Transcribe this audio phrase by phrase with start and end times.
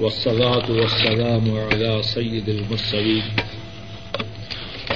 [0.00, 3.22] والصلاة والسلام على سيد المرسلين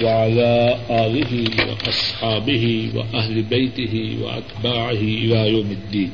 [0.02, 6.10] وعلى آله وأصحابه وأهل بيته وأتباعه إلى يوم الدين.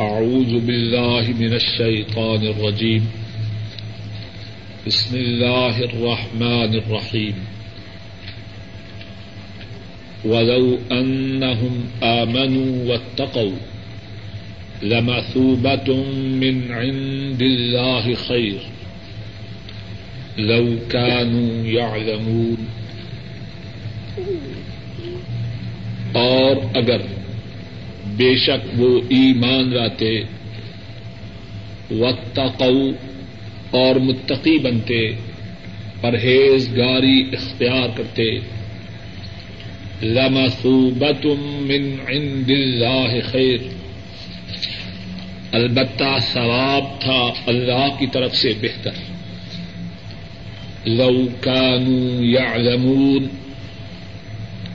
[0.00, 3.10] أعوذ بالله من الشيطان الرجيم.
[4.86, 7.34] بسم الله الرحمن الرحيم.
[10.24, 13.52] ولو أنهم آمنوا واتقوا
[14.82, 18.58] لمثوبة من عند الله خير
[20.38, 22.56] لو كانوا يعلمون
[26.12, 26.98] اور اگر
[28.16, 30.20] بے شک وہ ایمان لاتے
[31.90, 32.90] واتقوا
[33.70, 35.16] اور متقی بنتے،
[36.00, 38.24] پرہیزگاری اختیار کرتے
[40.02, 41.26] لمثوبت
[41.60, 43.58] من عند اللہ خیر۔
[45.52, 48.90] البتہ ثواب تھا اللہ کی طرف سے بہتر۔
[50.86, 53.26] لو کانوا یعلمون،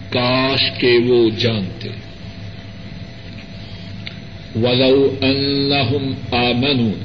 [0.09, 1.89] کاش کے وہ جانتے۔
[4.55, 7.03] ولو انہم آمنوا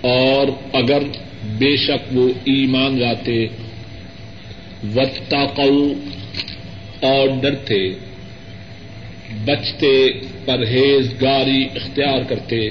[0.00, 1.02] اور اگر
[1.44, 3.46] بے شک وہ ایمان لاتے۔
[4.94, 6.17] واتقوا
[7.00, 7.90] اور ڈرتے،
[9.44, 10.06] بچتے،
[10.44, 12.68] پرہیزگاری اختیار کرتے۔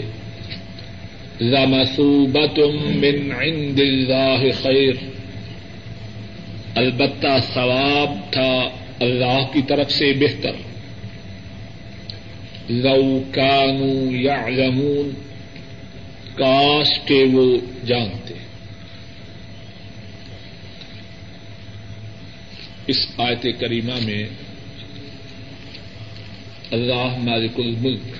[1.41, 2.59] لمثوبت
[2.95, 4.93] من عند اللہ خیر۔
[6.75, 8.69] البتہ ثواب تھا
[8.99, 10.51] اللہ کی طرف سے بہتر۔
[12.69, 15.09] لو کانوا یعلمون،
[16.35, 18.33] کاش کے وہ جانتے۔
[22.87, 24.23] اس آیت کریمہ میں
[26.71, 28.15] اللہ مالک الملک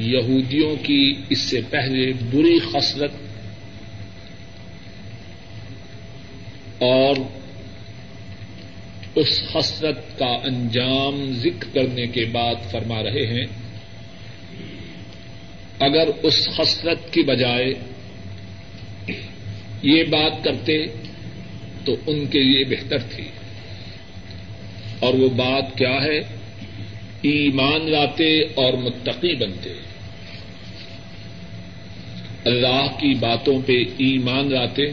[0.00, 3.10] یہودیوں کی اس سے پہلے بری خصلت
[6.78, 7.16] اور
[9.14, 13.46] اس خصلت کا انجام ذکر کرنے کے بعد فرما رہے ہیں،
[15.78, 17.72] اگر اس خصلت کی بجائے
[19.82, 20.86] یہ بات کرتے
[21.86, 23.24] تو ان کے لیے بہتر تھی۔
[24.98, 26.18] اور وہ بات کیا ہے؟
[27.22, 29.70] ایمان لاتے اور متقی بنتے۔
[32.44, 34.84] اللہ کی باتوں پہ ایمان لاتے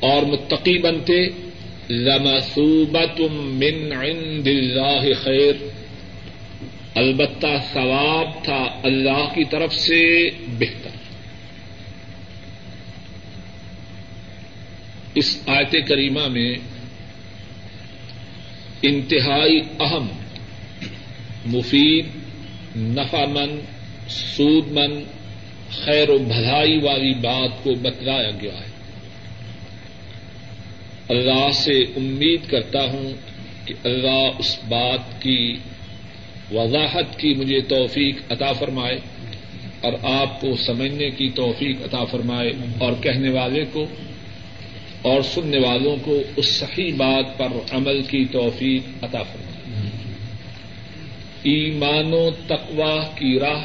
[0.00, 1.28] اور متقی بنتے۔
[1.90, 5.52] لمسوبت من عند اللہ خیر
[6.94, 10.89] البتہ ثواب تھا اللہ کی طرف سے بہتر۔
[15.14, 16.54] اس آیت کریمہ میں
[18.82, 20.06] انتہائی اہم،
[21.46, 22.06] مفید
[22.76, 23.60] نفع مند
[24.08, 25.02] سود مند
[25.70, 28.70] خیر و بھلائی والی بات کو بتلایا گیا ہے۔
[31.08, 33.12] اللہ سے امید کرتا ہوں
[33.64, 35.56] کہ اللہ اس بات کی
[36.52, 38.96] وضاحت کی مجھے توفیق عطا فرمائے
[39.80, 42.50] اور آپ کو سمجھنے کی توفیق عطا فرمائے
[42.80, 43.86] اور کہنے والے کو
[45.02, 49.80] اور سننے والوں کو اس صحیح بات پر عمل کی توفیق عطا فرمائے۔
[51.42, 53.64] ایمان و تقوا کی راہ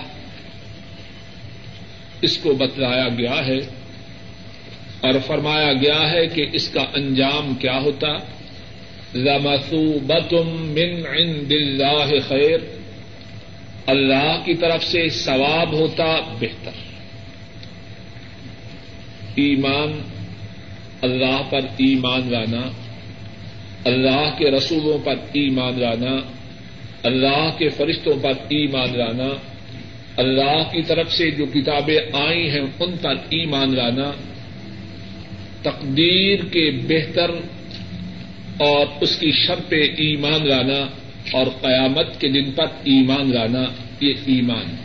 [2.22, 3.58] اس کو بتلایا گیا ہے
[5.02, 8.08] اور فرمایا گیا ہے کہ اس کا انجام کیا ہوتا؟
[9.16, 12.60] لمثوبت من عند اللہ خیر
[13.86, 16.72] اللہ کی طرف سے ثواب ہوتا بہتر۔
[19.36, 20.02] ایمان
[21.06, 22.62] اللہ پر ایمان لانا،
[23.86, 26.16] اللہ کے رسولوں پر ایمان لانا،
[27.04, 29.30] اللہ کے فرشتوں پر ایمان لانا،
[30.18, 34.12] اللہ کی طرف سے جو کتابیں آئی ہیں ان پر ایمان لانا
[35.62, 37.32] تقدیر کے بہتر
[38.60, 40.80] اور اس کی شب پہ ایمان لانا
[41.34, 43.64] اور قیامت کے دن پر ایمان لانا،
[44.00, 44.76] یہ ایمان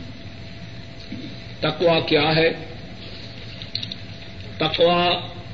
[1.60, 2.48] تقوا کیا ہے؟
[4.58, 5.04] تقوا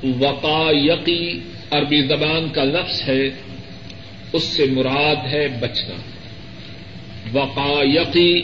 [0.03, 1.39] وقایقی
[1.71, 3.29] عربی زبان کا لفظ ہے،
[4.33, 5.95] اس سے مراد ہے بچنا۔
[7.33, 8.41] وقایقی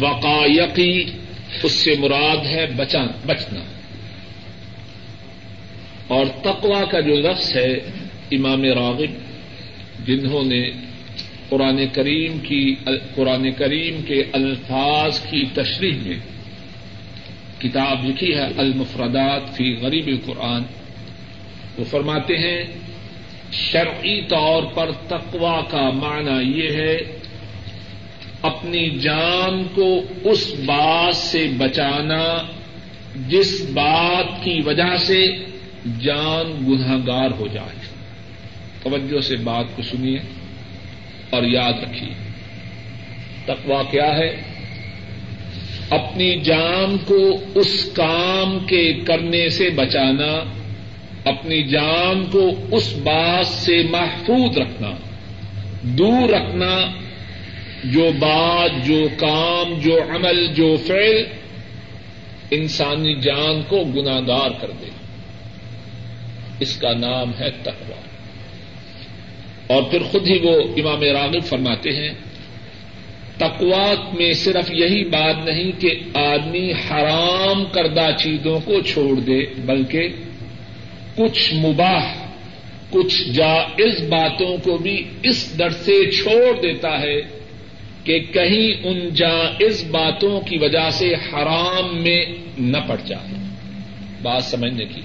[0.00, 1.04] وقایقی
[1.62, 2.66] اس سے مراد ہے
[3.26, 3.60] بچنا۔
[6.08, 7.72] اور تقوا کا جو لفظ ہے،
[8.30, 9.14] امام راغب،
[10.06, 10.70] جنہوں نے
[11.48, 12.74] قرآن کریم کی،
[13.14, 16.33] قرآن کریم کے الفاظ کی تشریح میں
[17.64, 20.62] کتاب لکھی ہے، المفردات فی غریب القرآن۔
[21.78, 22.64] وہ فرماتے ہیں،
[23.52, 26.98] شرعی طور پر تقوا کا معنی یہ ہے،
[28.42, 32.42] اپنی جان کو اس بات سے بچانا
[33.28, 35.26] جس بات کی وجہ سے
[36.00, 37.94] جان گناگار ہو جائے۔
[38.82, 40.18] توجہ سے بات کو سنیے
[41.30, 42.14] اور یاد رکھیے۔
[43.46, 44.53] تقوا کیا ہے؟
[45.90, 50.44] اپنی جان کو اس کام کے کرنے سے بچانا،
[51.24, 54.90] اپنی جان کو اس بات سے محفوظ رکھنا،
[55.82, 56.90] دور رکھنا،
[57.84, 61.24] جو بات، جو کام، جو عمل، جو فعل
[62.50, 64.86] انسانی جان کو گناگار کر دے۔
[66.60, 67.96] اس کا نام ہے تقوا
[69.66, 72.14] اور پھر خود ہی وہ امام راغب فرماتے ہیں
[73.38, 80.08] تقوات میں صرف یہی بات نہیں کہ آدمی حرام کردہ چیزوں کو چھوڑ دے، بلکہ
[81.16, 82.14] کچھ مباح،
[82.90, 87.20] کچھ جائز باتوں کو بھی اس ڈر سے چھوڑ دیتا ہے
[88.04, 92.24] کہ کہیں ان جائز باتوں کی وجہ سے حرام میں
[92.58, 93.34] نہ پڑ جائے۔
[94.22, 95.00] بات سمجھنے کی۔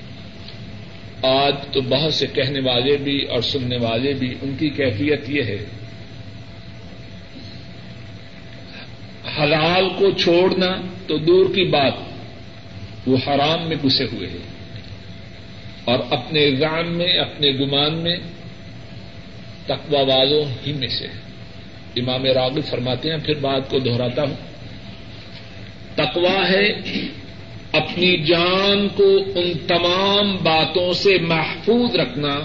[1.21, 5.43] آج تو بہت سے کہنے والے بھی اور سننے والے بھی ان کی کیفیت یہ
[5.43, 5.57] ہے
[9.41, 10.75] حلال کو چھوڑنا
[11.07, 11.93] تو دور کی بات،
[13.07, 14.59] وہ حرام میں گھسے ہوئے ہیں۔
[15.85, 18.17] اور اپنے رام میں، اپنے گمان میں
[19.65, 21.07] تقوا والوں ہی میں سے
[21.95, 24.35] امام راغب فرماتے ہیں، پھر بات کو دہراتا ہوں۔
[25.95, 26.67] تقوا ہے
[27.71, 32.39] اپنی جان کو ان تمام باتوں سے محفوظ رکھنا،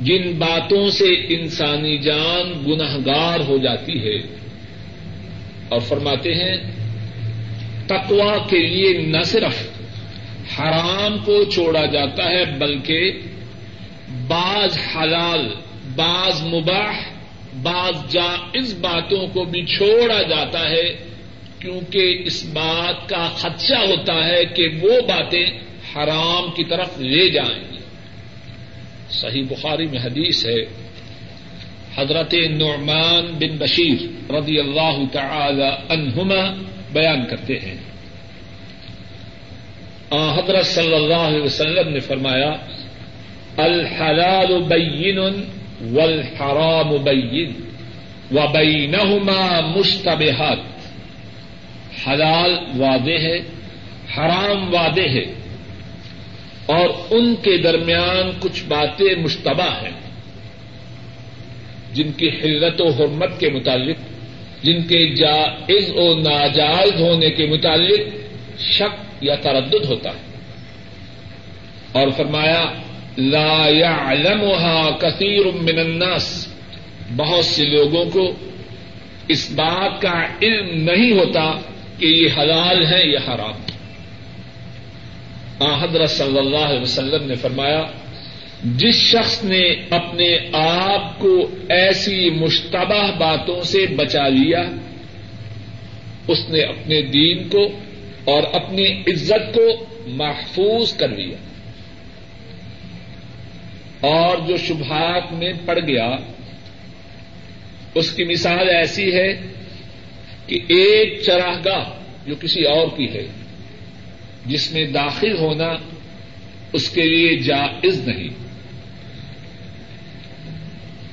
[0.00, 4.41] جن باتوں سے انسانی جان گنہگار ہو جاتی ہے۔
[5.72, 6.56] اور فرماتے ہیں
[7.86, 9.68] تقوا کے لیے نہ صرف
[10.58, 13.12] حرام کو چھوڑا جاتا ہے بلکہ
[14.28, 15.54] بعض حلال،
[15.96, 16.92] بعض مباح،
[17.62, 21.12] بعض جائز باتوں کو بھی چھوڑا جاتا ہے
[21.58, 25.46] کیونکہ اس بات کا خدشہ ہوتا ہے کہ وہ باتیں
[25.94, 27.78] حرام کی طرف لے جائیں گی۔
[29.10, 30.62] صحیح بخاری میں حدیث ہے
[31.96, 33.96] حضرت نعمان بن بشیر
[34.32, 36.62] رضی اللہ تعالی عنہما
[36.92, 37.76] بیان کرتے ہیں۔
[40.38, 42.50] حضرت صلی اللہ علیہ وسلم نے فرمایا،
[43.56, 45.18] الحلال بین
[45.92, 47.52] والحرام بین
[48.36, 50.58] وبینہما مشتبہات۔
[52.08, 53.38] حلال وعدے ہے،
[54.18, 55.24] حرام وعدے ہے
[56.66, 60.01] اور ان کے درمیان کچھ باتیں مشتبہ ہیں۔
[61.92, 63.96] جن کی حلت و حرمت کے متعلق،
[64.64, 68.00] جن کے جائز و ناجائز ہونے کے متعلق
[68.60, 70.36] شک یا تردد ہوتا ہے۔
[71.92, 72.72] اور فرمایا،
[73.18, 76.48] لا يعلمها كثير من الناس۔
[77.16, 78.32] بہت سے لوگوں کو
[79.28, 81.60] اس بات کا علم نہیں ہوتا
[81.98, 83.52] کہ یہ حلال ہے یا حرام۔
[85.80, 87.86] حضرت صلی اللہ علیہ وسلم نے فرمایا
[88.64, 94.62] جس شخص نے اپنے آپ کو ایسی مشتبہ باتوں سے بچا لیا،
[96.28, 97.78] اس نے اپنے دین کو
[98.24, 101.36] اور اپنی عزت کو محفوظ کر لیا۔
[104.00, 106.16] اور جو شبہات میں پڑ گیا،
[107.94, 109.40] اس کی مثال ایسی ہے
[110.46, 111.84] کہ ایک چراہگاہ
[112.26, 113.26] جو کسی اور کی ہے،
[114.46, 115.72] جس میں داخل ہونا
[116.72, 118.28] اس کے لیے جائز نہیں۔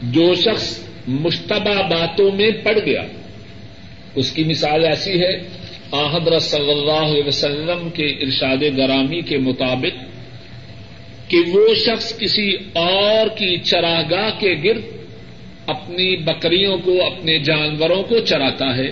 [0.01, 3.03] جو شخص مشتبہ باتوں میں پڑ گیا۔
[4.15, 5.39] اس کی مثال ایسی ہے،
[5.91, 10.03] آحدر صلی اللہ علیہ وسلم کے ارشاد گرامی کے مطابق
[11.29, 14.81] کہ وہ شخص کسی اور کی چراگاہ کے گرد
[15.65, 18.91] اپنی بکریوں کو، اپنے جانوروں کو چراتا ہے۔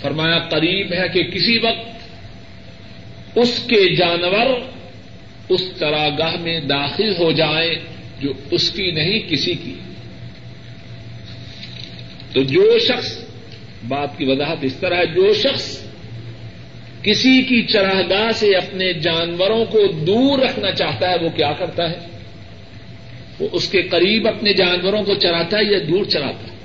[0.00, 1.96] فرمایا، قریب ہے کہ کسی وقت
[3.34, 4.60] اس کے جانور
[5.48, 9.74] اس چراگاہ میں داخل ہو جائیں۔ جو اس کی نہیں، کسی کی۔
[12.32, 13.24] تو جو شخص،
[13.88, 15.86] بات کی وضاحت اس طرح ہے، جو شخص
[17.02, 21.98] کسی کی چراگاہ سے اپنے جانوروں کو دور رکھنا چاہتا ہے، وہ کیا کرتا ہے؟
[23.38, 26.56] وہ اس کے قریب اپنے جانوروں کو چراتا ہے یا دور چراتا ہے؟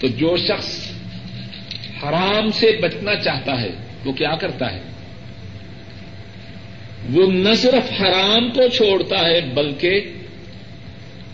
[0.00, 0.92] تو جو شخص
[2.02, 3.70] حرام سے بچنا چاہتا ہے،
[4.04, 4.80] وہ کیا کرتا ہے؟
[7.10, 10.00] وہ نہ صرف حرام کو چھوڑتا ہے بلکہ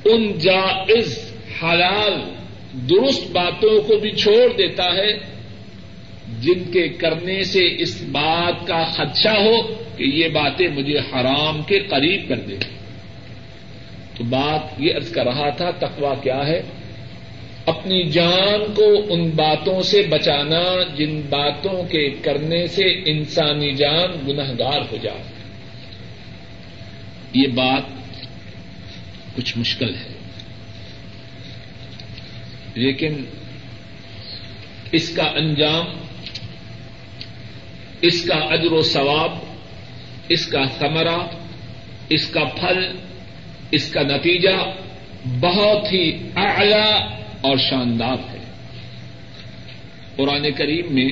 [0.05, 1.33] ان جائز،
[1.63, 2.13] حلال،
[2.91, 5.13] درست باتوں کو بھی چھوڑ دیتا ہے،
[6.41, 9.63] جن کے کرنے سے اس بات کا خدشہ ہو
[9.97, 12.59] کہ یہ باتیں مجھے حرام کے قریب کر دیں
[14.17, 16.63] تو بات یہ ارض کر رہا تھا تقوا کیا ہے؟
[17.67, 24.81] اپنی جان کو ان باتوں سے بچانا، جن باتوں کے کرنے سے انسانی جان گنہگار
[24.93, 25.38] ہو جائے
[27.32, 27.82] یہ بات
[29.37, 30.14] کچھ مشکل ہے۔
[32.75, 33.25] لیکن
[34.92, 35.85] اس کا انجام،
[38.00, 39.38] اس کا اجر و ثواب،
[40.28, 41.16] اس کا ثمرہ،
[42.08, 42.97] اس کا پھل،
[43.70, 44.73] اس کا نتیجہ
[45.40, 48.38] بہت ہی اعلی اور شاندار ہے۔
[50.16, 51.11] قرآن کریم میں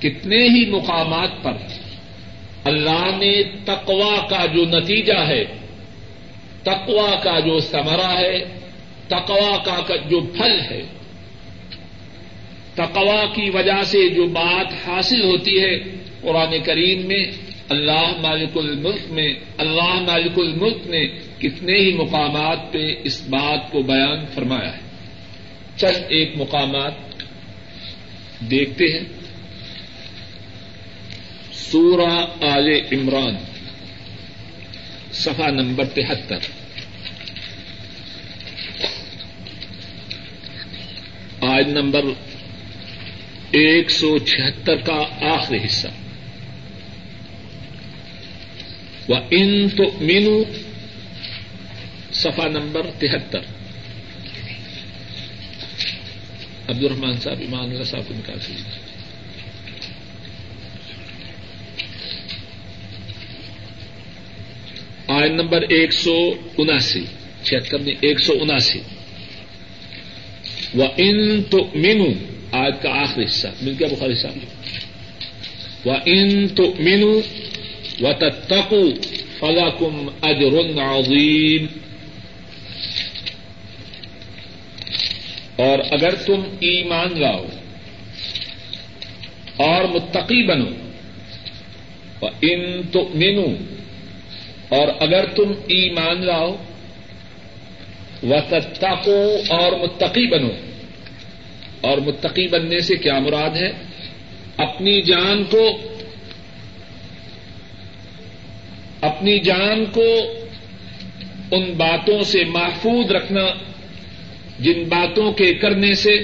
[0.00, 1.52] کتنے ہی مقامات پر
[2.68, 5.44] اللہ نے تقوا کا جو نتیجہ ہے
[6.62, 8.44] تقوا کا جو ثمرہ ہے
[9.08, 10.82] تقوا کا جو پھل ہے
[12.74, 15.78] تقوا کی وجہ سے جو بات حاصل ہوتی ہے
[16.20, 17.24] قرآن کریم میں،
[17.68, 21.06] اللہ مالک الملک میں، اللہ مالک الملک نے
[21.38, 24.80] کتنے ہی مقامات پہ اس بات کو بیان فرمایا ہے۔
[25.76, 26.92] چند ایک مقامات
[28.50, 29.17] دیکھتے ہیں۔
[31.58, 33.36] سورہ آل عمران،
[35.12, 36.38] صفحہ نمبر تہتر۔
[41.40, 42.00] آج نمبر
[43.50, 45.88] ایک سو چھہتر کا آخری حصہ۔
[49.08, 50.44] وہ ان تو مینو
[52.12, 53.40] سفا نمبر تہتر۔
[56.68, 58.87] عبد الرحمان صاحب، ایمان اللہ صاحب کو نکال سکتے
[65.08, 67.04] آئن نمبر ایک سو اناسی،
[67.42, 68.80] چھہتر میں ایک سو اناسی۔
[70.74, 72.06] وہ ان تو مینو
[72.52, 77.20] آج کا آخری حصہ، مل گیا بخاری صاحب وہ ان تو مینو
[78.00, 78.90] و تتقو
[79.38, 81.66] فلاکم اجر عظیم
[85.56, 87.44] اور اگر تم ایمان لاؤ
[89.56, 90.70] اور متقی بنو
[92.40, 93.46] ان تو مینو
[94.68, 96.56] اور اگر تم ایمان لاؤ
[98.22, 98.34] و
[99.48, 100.48] اور متقی بنو۔
[101.80, 103.72] اور متقی بننے سے کیا مراد ہے؟
[104.56, 105.70] اپنی جان کو،
[109.00, 110.14] اپنی جان کو
[111.50, 113.46] ان باتوں سے محفوظ رکھنا،
[114.60, 116.16] جن باتوں کے کرنے سے،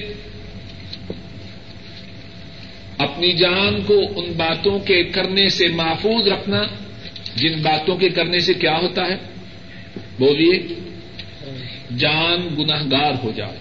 [2.99, 6.63] اپنی جان کو ان باتوں کے کرنے سے محفوظ رکھنا۔
[7.37, 9.17] جن باتوں کے کرنے سے کیا ہوتا ہے؟
[10.19, 10.63] بولیے،
[11.99, 13.59] جان گناہگار ہو جائے۔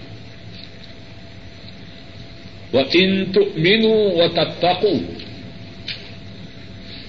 [2.72, 5.12] وہ انت مینو و تتقو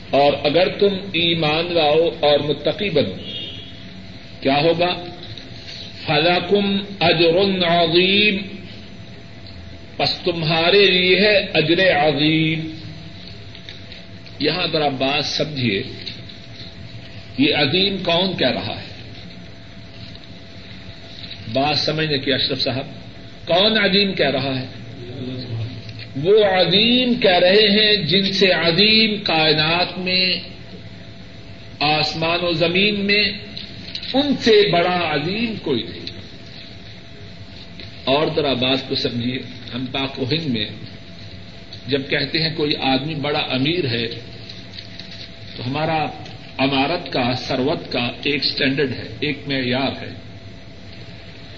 [0.10, 3.14] اور اگر تم ایمان لاؤ اور متقی بنو۔
[4.42, 5.06] کیا ہوگا؟
[6.06, 8.38] فلاکم اجر عظیم
[9.98, 12.72] پس تمہارے لیے ہے اجر عظیم۔
[14.40, 15.84] یہاں ذرا بات سمجھیے۔
[17.38, 18.86] یہ عظیم کون کہہ رہا ہے؟
[21.54, 22.86] بات سمجھنے کی اشرف صاحب؟
[23.48, 24.66] کون عظیم کہہ رہا ہے؟
[26.24, 30.40] وہ عظیم کہہ رہے ہیں جن سے عظیم کائنات میں،
[31.80, 33.30] آسمان و زمین میں
[34.14, 36.06] ان سے بڑا عظیم کوئی نہیں۔
[38.04, 39.40] اور ذرا بات کو سمجھیے،
[39.74, 40.66] ہم پاک و ہند میں
[41.88, 44.08] جب کہتے ہیں کوئی آدمی بڑا امیر ہے،
[45.58, 46.06] تو ہمارا
[46.58, 50.10] عمارت کا سروت کا ایک اسٹینڈرڈ ہے، ایک معیار ہے۔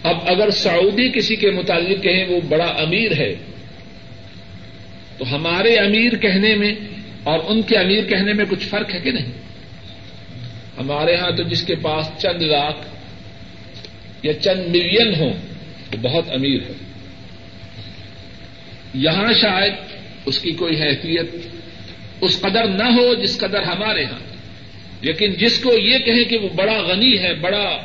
[0.04, 3.36] اب اگر سعودی کسی کے متعلق کہیں وہ بڑا امیر ہے،
[5.18, 6.76] تو ہمارے امیر کہنے میں
[7.24, 9.32] اور ان کے امیر کہنے میں کچھ فرق ہے کہ نہیں؟
[10.78, 12.88] ہمارے یہاں تو جس کے پاس چند لاکھ
[14.24, 15.34] یا چند ملین ہوں،
[15.94, 16.74] وہ بہت امیر ہے۔
[18.94, 19.74] یہاں شاید
[20.26, 21.36] اس کی کوئی حیثیت
[22.22, 24.37] اس قدر نہ ہو جس قدر ہمارے یہاں
[25.02, 27.78] لیکن جس کو یہ کہیں کہ وہ بڑا غنی ہے، بڑا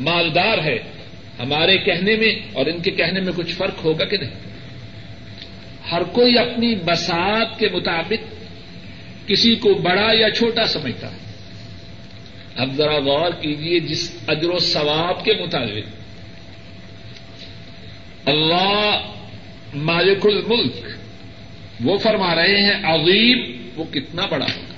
[0.00, 0.78] مالدار ہے،
[1.38, 4.46] ہمارے کہنے میں اور ان کے کہنے میں کچھ فرق ہوگا کہ نہیں؟
[5.92, 8.36] ہر کوئی اپنی بسات کے مطابق
[9.28, 11.16] کسی کو بڑا یا چھوٹا سمجھتا ہے۔
[12.56, 15.96] اب ذرا غور کیجیے جس اجر و ثواب کے مطابق۔
[18.28, 19.12] اللہ
[19.74, 20.86] مالک الملک،
[21.84, 24.75] وہ فرما رہے ہیں عظیم، وہ کتنا بڑا ہوگا؟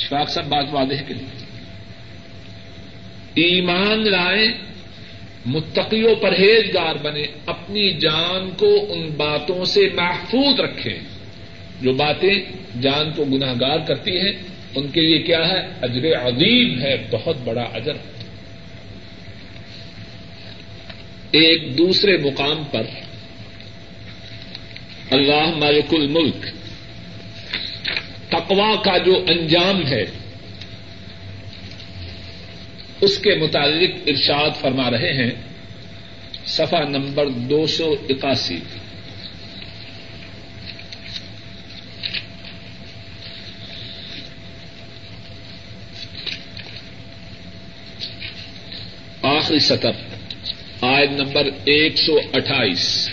[0.00, 1.44] شفاق صاحب، بات واضح کے لیے
[3.34, 4.52] ایمان لائیں
[5.46, 10.98] متقی و پرہیزگار بنے، اپنی جان کو ان باتوں سے محفوظ رکھیں
[11.80, 12.34] جو باتیں
[12.82, 14.32] جان کو گناہ گار کرتی ہیں،
[14.74, 17.92] ان کے لیے کیا ہے؟ اجر عظیم ہے، بہت بڑا اجر۔
[21.30, 22.82] ایک دوسرے مقام پر،
[25.10, 26.59] اللہ مالک الملک
[28.30, 30.04] تقوا کا جو انجام ہے،
[33.00, 35.30] اس کے متعلق ارشاد فرما رہے ہیں
[36.46, 38.58] سفا نمبر دو سو اکاسی۔
[49.22, 49.90] آخری سطر،
[50.80, 53.10] آیت نمبر ایک سو اٹھائیس۔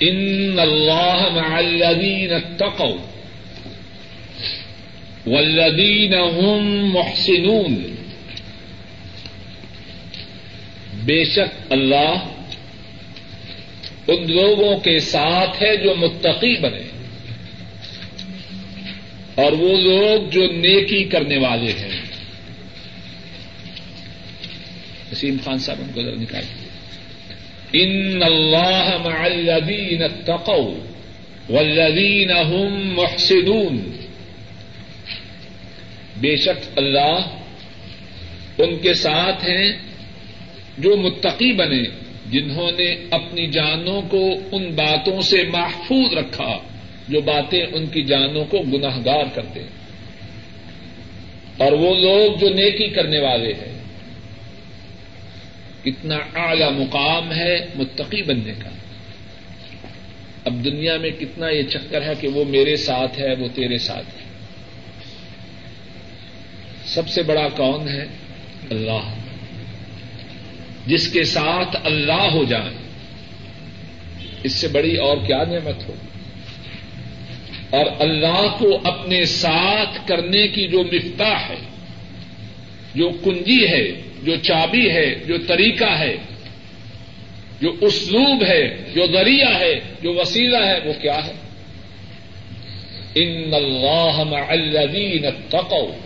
[0.00, 2.96] ان اللہ مع الذین اتقوا
[5.26, 7.94] والذین هم محسنون
[11.04, 12.26] بے شک اللہ
[14.08, 16.88] ان لوگوں کے ساتھ ہے جو متقی بنے
[19.34, 22.00] اور وہ لوگ جو نیکی کرنے والے ہیں۔
[25.12, 26.44] نسیم خان صاحب ان کو ذرا نکال
[27.72, 30.74] ان اللہ مع الذین اتقوا
[31.50, 33.90] والذین هم محسنون
[36.16, 37.20] بے شک اللہ
[38.58, 39.72] ان کے ساتھ ہیں
[40.78, 41.82] جو متقی بنے،
[42.30, 46.58] جنہوں نے اپنی جانوں کو ان باتوں سے محفوظ رکھا
[47.08, 49.80] جو باتیں ان کی جانوں کو گناہ گار کرتے ہیں
[51.56, 53.79] اور وہ لوگ جو نیکی کرنے والے ہیں۔
[55.84, 58.70] کتنا اعلی مقام ہے متقی بننے کا۔
[60.44, 64.06] اب دنیا میں کتنا یہ چکر ہے کہ وہ میرے ساتھ ہے، وہ تیرے ساتھ
[64.06, 64.24] ہے۔
[66.84, 68.04] سب سے بڑا کون ہے؟
[68.70, 69.14] اللہ۔
[70.86, 72.74] جس کے ساتھ اللہ ہو جائے،
[74.42, 75.94] اس سے بڑی اور کیا نعمت ہو؟
[77.70, 81.58] اور اللہ کو اپنے ساتھ کرنے کی جو مفتاح ہے،
[82.94, 86.16] جو کنجی ہے جو چابی ہے، جو طریقہ ہے،
[87.60, 91.32] جو اسلوب ہے، جو ذریعہ ہے، جو وسیلہ ہے، وہ کیا ہے؟
[93.14, 95.96] ان اللہ مع الذین اتقوا۔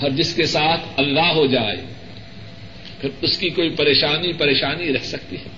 [0.00, 1.76] اور جس کے ساتھ اللہ ہو جائے،
[3.00, 5.48] پھر اس کی کوئی پریشانی پریشانی رہ سکتی ہے۔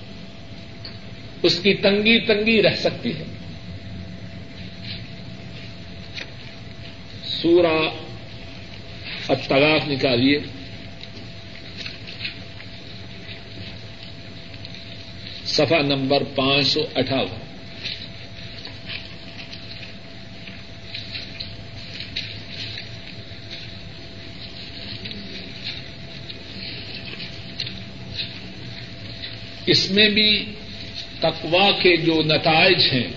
[1.43, 3.25] اس کی تنگی تنگی رہ سکتی ہے۔
[7.25, 7.91] سورہ
[9.29, 10.39] الطلاق نکالیے۔
[15.61, 17.29] صفحہ نمبر پانچ سو اٹھاون
[29.67, 30.45] اس میں بھی
[31.21, 33.13] تقوا کے جو نتائج ہیں،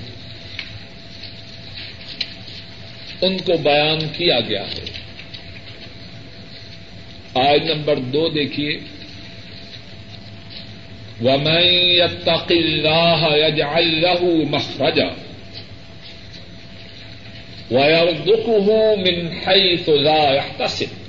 [3.22, 4.84] ان کو بیان کیا گیا ہے۔
[7.36, 8.80] آئے نمبر دو دیکھیے۔
[11.24, 15.10] وَمَن يَتَّقِ اللَّهَ يَجْعَل لَّهُ مَخْرَجًا
[17.72, 21.04] وَيَرْزُقْهُ مِنْ حَيْثُ لَا يَحْتَسِبُ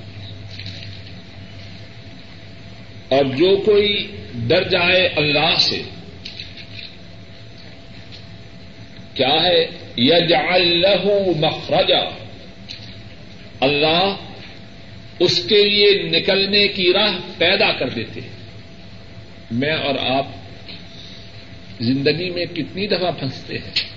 [3.08, 5.82] اور جو کوئی ڈر جائے اللہ سے،
[9.14, 12.08] کیا ہے؟ یجعل له مخرجا
[13.60, 14.16] اللہ
[15.20, 18.43] اس کے لیے نکلنے کی راہ پیدا کر دیتے ہیں۔
[19.54, 20.26] میں اور آپ
[21.80, 23.94] زندگی میں کتنی دفعہ پھنستے ہیں۔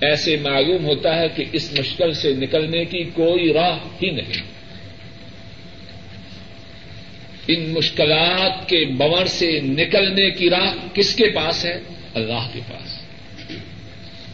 [0.00, 4.42] ایسے معلوم ہوتا ہے کہ اس مشکل سے نکلنے کی کوئی راہ ہی نہیں۔
[7.48, 11.80] ان مشکلات کے بور سے نکلنے کی راہ کس کے پاس ہے؟
[12.14, 13.02] اللہ کے پاس۔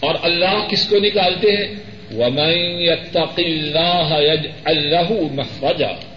[0.00, 1.74] اور اللہ کس کو نکالتے ہیں؟
[2.14, 6.13] وَمَن يَتَّقِ اللَّهَ يَجْعَل لَّهُ مَخْرَجًا۔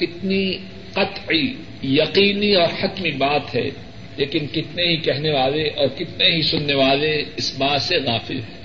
[0.00, 0.52] کتنی
[0.92, 3.70] قطعی یقینی اور حتمی بات ہے،
[4.16, 8.60] لیکن کتنے ہی کہنے والے اور کتنے ہی سننے والے اس بات سے غافل ہیں۔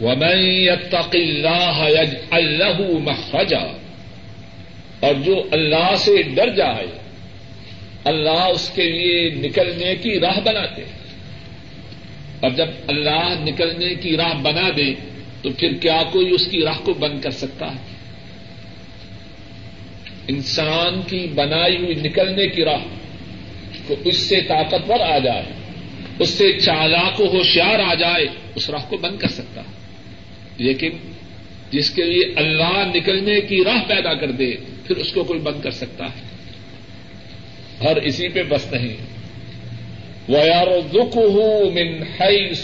[0.00, 3.72] وَمَن يَتَّقِ اللَّهَ يَجْعَل لَّهُ مَخْرَجًا۔
[5.00, 6.86] اور جو اللہ سے ڈر جائے،
[8.04, 10.82] اللہ اس کے لیے نکلنے کی راہ بناتے۔
[12.40, 14.94] اور جب اللہ نکلنے کی راہ بنا دے،
[15.42, 17.99] تو پھر کیا کوئی اس کی راہ کو بند کر سکتا ہے؟
[20.30, 22.84] انسان کی بنائی ہوئی نکلنے کی راہ
[23.86, 25.42] کو اس سے طاقتور آ جائے،
[26.18, 29.62] اس سے چالاک و ہوشیار آ جائے، اس راہ کو بند کر سکتا
[30.58, 30.90] لیکن
[31.70, 35.62] جس کے لیے اللہ نکلنے کی راہ پیدا کر دے، پھر اس کو کوئی بند
[35.62, 36.30] کر سکتا ہے۔
[37.84, 38.96] ہر اسی پہ بس نہیں۔
[40.28, 42.54] وہ یار دکھ ہوں من ہئی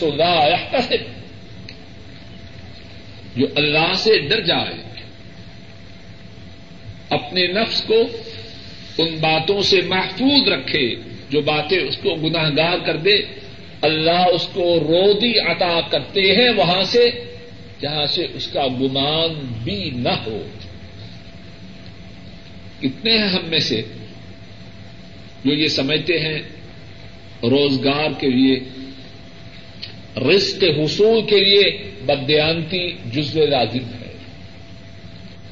[3.36, 4.95] جو اللہ سے ڈر جائے
[7.10, 8.02] اپنے نفس کو
[8.98, 10.94] ان باتوں سے محفوظ رکھے،
[11.30, 13.14] جو باتیں اس کو گناہ گار کر دے۔
[13.82, 17.10] اللہ اس کو رودی عطا کرتے ہیں وہاں سے،
[17.80, 20.46] جہاں سے اس کا گمان بھی نہ ہو۔
[22.80, 23.82] کتنے ہیں ہم میں سے
[25.44, 26.38] جو یہ سمجھتے ہیں
[27.42, 28.60] روزگار کے لیے،
[30.16, 33.95] رزق حصول کے لیے بدیانتی جزو لازم ہے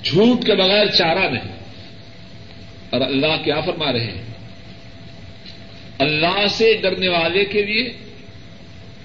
[0.05, 1.55] جھوٹ کے بغیر چارہ نہیں۔
[2.91, 4.23] اور اللہ کیا فرما رہے ہیں؟
[5.99, 7.89] اللہ سے ڈرنے والے کے لیے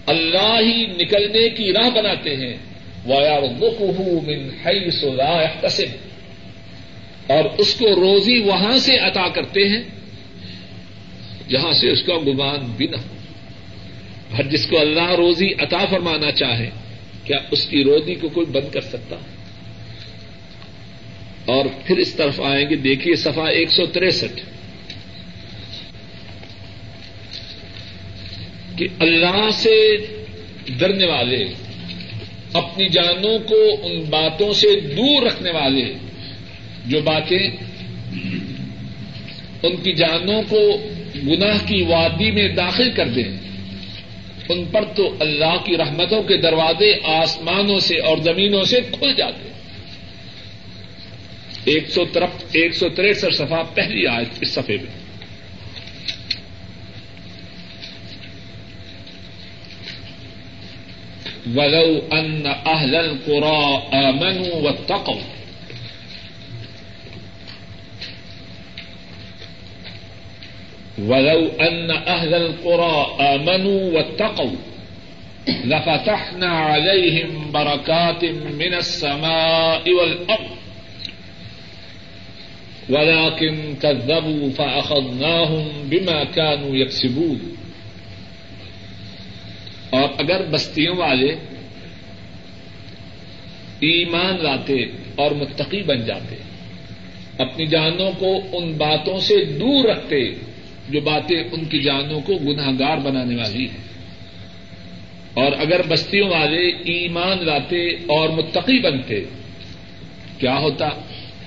[0.05, 2.57] اللہ ہی نکلنے کی راہ بناتے ہیں۔
[4.27, 4.49] من
[7.27, 9.83] اور اس کو روزی وہاں سے عطا کرتے ہیں،
[11.49, 13.15] جہاں سے اس کا گمان بھی نہ ہو
[14.37, 16.69] ہر جس کو اللہ روزی عطا فرمانا چاہے،
[17.23, 19.15] کیا اس کی روزی کو کوئی بند کر سکتا؟
[21.45, 24.41] اور پھر اس طرف آئیں گے، دیکھیے سفا ایک سو تریسٹھ۔
[28.77, 29.97] کہ اللہ سے
[30.69, 31.45] ڈرنے والے،
[32.53, 35.93] اپنی جانوں کو ان باتوں سے دور رکھنے والے،
[36.85, 37.49] جو باتیں
[39.63, 43.37] ان کی جانوں کو گناہ کی وادی میں داخل کر دیں،
[44.49, 49.48] ان پر تو اللہ کی رحمتوں کے دروازے آسمانوں سے اور زمینوں سے کھل جاتے
[51.69, 52.03] ایک سو
[52.51, 55.09] ایک سو تریسٹھ سفا پہلی آئے اس سفے میں۔
[61.55, 65.21] ولو ان اهل القرى امنوا واتقوا۔
[70.97, 74.69] ولو ان اهل القرى امنوا واتقوا۔
[75.65, 80.58] لفتحنا عليهم بركات من السماء والارض
[82.89, 87.55] ولكن كذبوا فاخذناهم بما كانوا يكسبون۔
[89.89, 91.35] اور اگر بستیوں والے
[93.79, 94.83] ایمان لاتے
[95.15, 96.35] اور متقی بن جاتے،
[97.37, 100.31] اپنی جانوں کو ان باتوں سے دور رکھتے
[100.89, 103.89] جو باتیں ان کی جانوں کو گناہ گار بنانے والی ہیں۔
[105.33, 109.23] اور اگر بستیوں والے ایمان لاتے اور متقی بنتے،
[110.37, 110.89] کیا ہوتا؟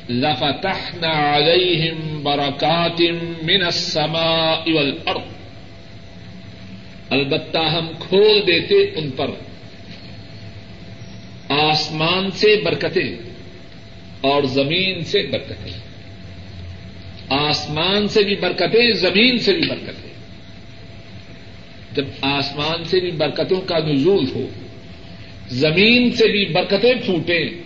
[0.09, 3.01] لفتحنا علیہم برکات
[3.43, 5.31] من السماء والارض
[7.11, 9.31] البتہ ہم کھول دیتے ان پر.
[11.49, 13.17] آسمان سے برکتیں
[14.21, 15.73] اور زمین سے برکتیں.
[17.29, 20.11] آسمان سے بھی برکتیں، زمین سے بھی برکتیں.
[21.93, 24.47] جب آسمان سے بھی برکتوں کا نزول ہو،
[25.49, 27.62] زمین سے بھی برکتیں پھوٹیں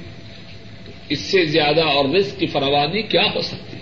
[1.08, 3.76] اس سے زیادہ اور رزق کی فروانی کیا ہو سکتی؟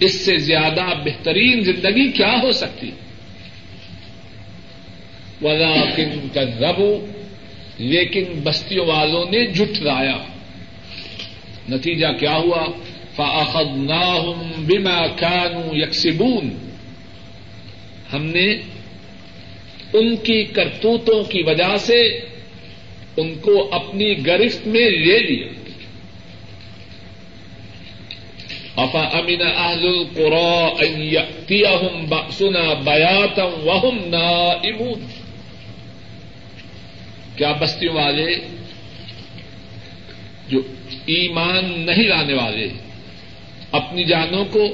[0.00, 2.90] اس سے زیادہ بہترین زندگی کیا ہو سکتی؟
[5.42, 6.70] ولاکن کا
[7.78, 10.18] لیکن بستیوں والوں نے جٹلایا
[11.68, 12.66] نتیجہ کیا ہوا؟
[13.16, 16.70] فاخد ناہم بیما کانو یکسبون
[18.12, 18.52] ہم نے
[19.92, 22.20] ان کی کرتوتوں کی وجہ سے
[23.16, 25.46] ان کو اپنی گرفت میں لے لیا۔
[28.76, 30.68] افا امین اہل القرا
[32.08, 35.06] باسنا بیاتم وہم نائمون۔
[37.36, 38.36] کیا بستیوں والے
[40.48, 40.60] جو
[41.06, 42.68] ایمان نہیں لانے والے،
[43.72, 44.66] اپنی جانوں کو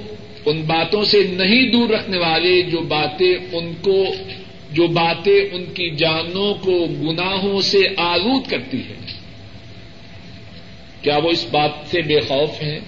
[0.47, 4.15] ان باتوں سے نہیں دور رکھنے والے جو باتیں ان کو
[4.73, 8.95] جو باتیں ان کی جانوں کو گناہوں سے آلود کرتی ہے
[11.03, 12.81] کیا وہ اس بات سے بے خوف ہیں؟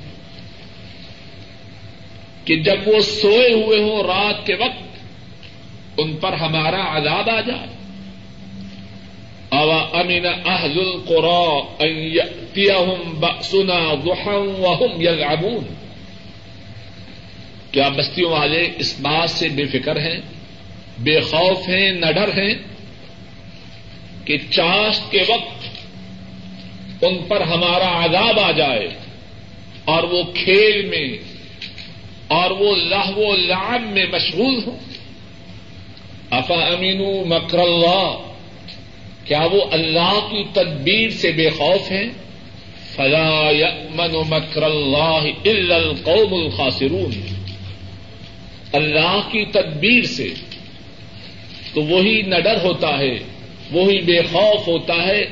[2.45, 5.01] کہ جب وہ سوئے ہوئے ہوں رات کے وقت،
[5.99, 7.67] ان پر ہمارا عذاب آ جائے۔
[9.49, 15.01] اوا امین اہل القرا یاتیہم بأسنا ضحا وهم
[17.71, 20.34] کیا بستیوں والے اس بات سے بے فکر ہیں؟
[20.99, 22.55] بے خوف ہیں، نہ ڈر ہیں
[24.25, 25.65] کہ چاش کے وقت
[27.05, 28.89] ان پر ہمارا عذاب آ جائے
[29.85, 31.19] اور وہ کھیل میں
[32.29, 34.79] اور وہ لاہو لعب میں مشغول ہوں۔
[36.31, 38.33] افا امین مکر اللہ،
[39.25, 42.11] کیا وہ اللہ کی تدبیر سے بے خوف ہیں؟
[42.97, 47.27] فلا یأمن مکر اللہ الا القوم الخاسرون۔
[48.73, 50.29] اللہ کی تدبیر سے
[51.75, 53.19] تو وہی نڈر ہوتا ہے،
[53.71, 55.27] وہی بے خوف ہوتا ہے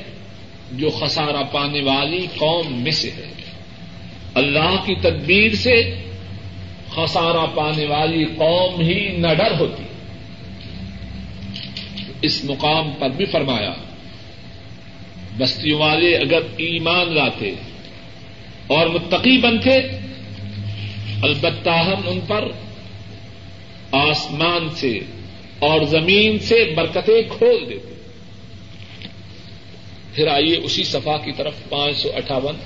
[0.72, 3.32] جو خسارہ پانے والی قوم میں سے ہے۔
[4.34, 5.94] اللہ کی تدبیر سے
[6.94, 9.82] خسارہ پانے والی قوم ہی نڈر ہوتی۔
[12.22, 13.72] اس مقام پر بھی فرمایا،
[15.38, 17.50] بستیوں والے اگر ایمان لاتے
[18.66, 19.76] اور متقی بنتے،
[21.22, 22.48] البتہ ہم ان پر
[23.92, 24.98] آسمان سے
[25.62, 27.94] اور زمین سے برکتیں کھول دیتے
[30.14, 32.56] پھر آئیے اسی صفا کی طرف پانچ سو اٹھاون۔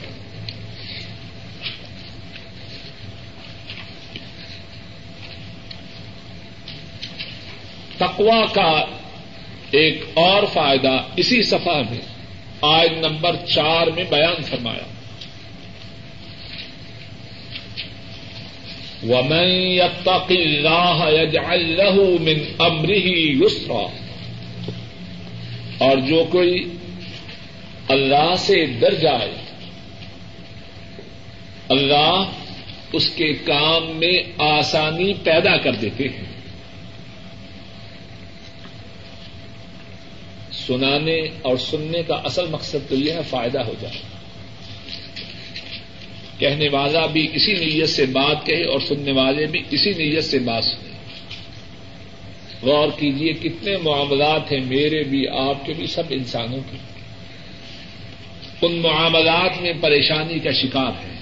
[7.97, 8.85] تقوا کا
[9.71, 12.01] ایک اور فائدہ اسی صفحہ میں
[12.63, 14.96] آئن نمبر چار میں بیان فرمایا۔
[19.03, 23.09] ومن يتق الله يجعل له من امره
[23.45, 23.87] يسرا
[25.79, 26.65] اور جو کوئی
[27.89, 29.31] اللہ سے ڈر جائے،
[31.69, 32.31] اللہ
[32.93, 36.25] اس کے کام میں آسانی پیدا کر دیتے ہیں۔
[40.53, 44.16] سنانے اور سننے کا اصل مقصد تو یہ ہے فائدہ ہو جائے۔
[46.39, 50.39] کہنے والا بھی اسی نیت سے بات کہے اور سننے والے بھی اسی نیت سے
[50.39, 50.87] بات سنے
[52.63, 56.77] غور کیجیے کتنے معاملات ہیں میرے بھی، آپ کے بھی، سب انسانوں کے۔
[58.63, 61.17] ان معاملات میں پریشانی کا شکار ہے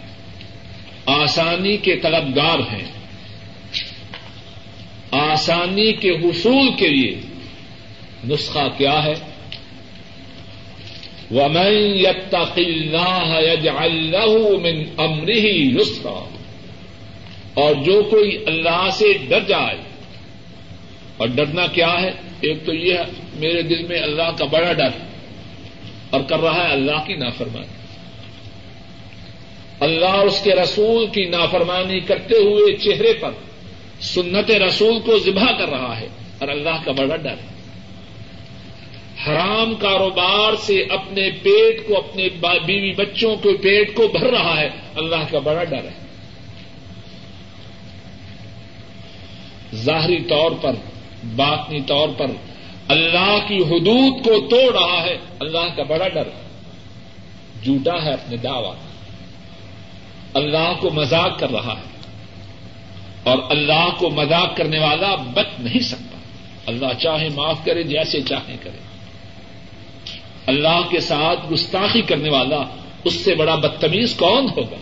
[1.06, 2.90] آسانی کے طلبگار ہیں۔
[5.10, 7.20] آسانی کے حصول کے لیے
[8.28, 9.14] نسخہ کیا ہے؟
[11.34, 15.46] ومن يتق الله يجعل له من امره
[15.80, 16.20] يسرا
[17.54, 19.76] اور جو کوئی اللہ سے ڈر جائے،
[21.16, 22.98] اور ڈرنا کیا ہے؟ ایک تو یہ
[23.34, 24.92] میرے دل میں اللہ کا بڑا ڈر
[26.10, 27.72] اور کر رہا ہے اللہ کی نافرمانی۔
[29.80, 33.32] اللہ اور اس کے رسول کی نافرمانی کرتے ہوئے چہرے پر
[34.00, 36.06] سنت رسول کو ذبح کر رہا ہے
[36.38, 37.52] اور اللہ کا بڑا ڈر ہے۔
[39.28, 42.28] حرام کاروبار سے اپنے پیٹ کو، اپنے
[42.66, 46.04] بیوی بچوں کے پیٹ کو بھر رہا ہے۔ اللہ کا بڑا ڈر ہے۔
[49.74, 50.72] ظاہری طور پر،
[51.36, 52.26] باطنی طور پر
[52.88, 56.28] اللہ کی حدود کو توڑ رہا ہے۔ اللہ کا بڑا ڈر
[57.64, 58.76] جھوٹا ہے اپنے دعوی۔
[60.34, 61.94] اللہ کو مذاق کر رہا ہے۔
[63.22, 66.18] اور اللہ کو مذاق کرنے والا بچ نہیں سکتا۔
[66.66, 68.93] اللہ چاہے، معاف کرے، جیسے چاہے کرے۔
[70.46, 72.62] اللہ کے ساتھ گستاخی کرنے والا
[73.04, 74.76] اس سے بڑا بدتمیز کون ہوگا؟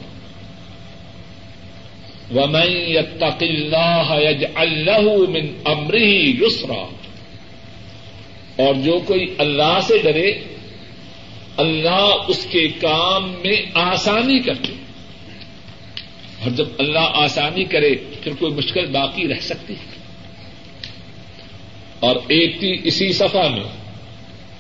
[2.34, 6.84] ومن يتق الله يجعل له من امره يسرا
[8.56, 10.32] اور جو کوئی اللہ سے ڈرے،
[11.56, 14.72] اللہ اس کے کام میں آسانی کرتے
[16.42, 19.96] اور جب اللہ آسانی کرے، پھر کوئی مشکل باقی رہ سکتی ہے۔
[22.00, 23.81] اور ایک تھی اسی صفحہ میں۔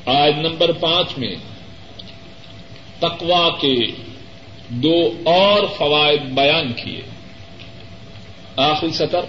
[0.06, 1.34] آج نمبر پانچ میں
[2.98, 3.74] تقوا کے
[4.68, 7.00] دو اور فوائد بیان کیے۔
[8.56, 9.24] آخری سطر،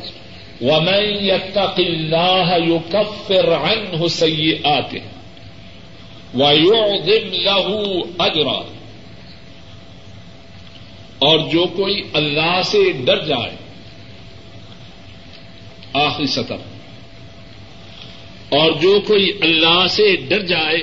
[0.62, 5.08] ومن يتق الله يكفر عنه سيئاته
[6.34, 7.84] ويعظم له
[8.18, 8.62] اجرا
[11.20, 13.56] اور جو کوئی اللہ سے ڈر جائے،
[15.94, 16.73] آخری سطر۔
[18.54, 20.78] اور جو کوئی اللہ سے ڈر جائے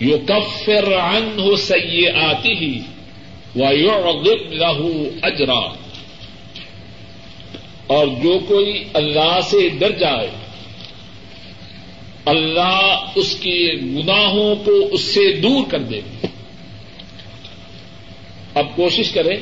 [0.00, 2.80] یو کفر ان ہو سی آتی ہی
[3.56, 5.74] و یو اجرا۔
[7.86, 10.30] اور جو کوئی اللہ سے ڈر جائے،
[12.24, 16.00] اللہ اس کے گناہوں کو اس سے دور کر دے۔
[18.54, 19.36] اب کوشش کریں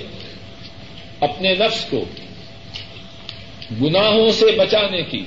[1.21, 2.05] اپنے نفس کو
[3.83, 5.25] گناہوں سے بچانے کی،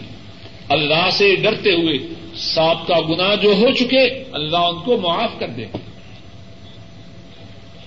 [0.69, 1.97] اللہ سے ڈرتے ہوئے
[2.35, 5.65] سانپ کا گنا جو ہو چکے، اللہ ان کو معاف کر دے۔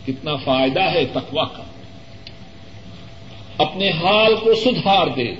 [0.07, 1.63] کتنا فائدہ ہے تقوا کا۔
[3.59, 5.33] اپنے حال کو سدھار دے۔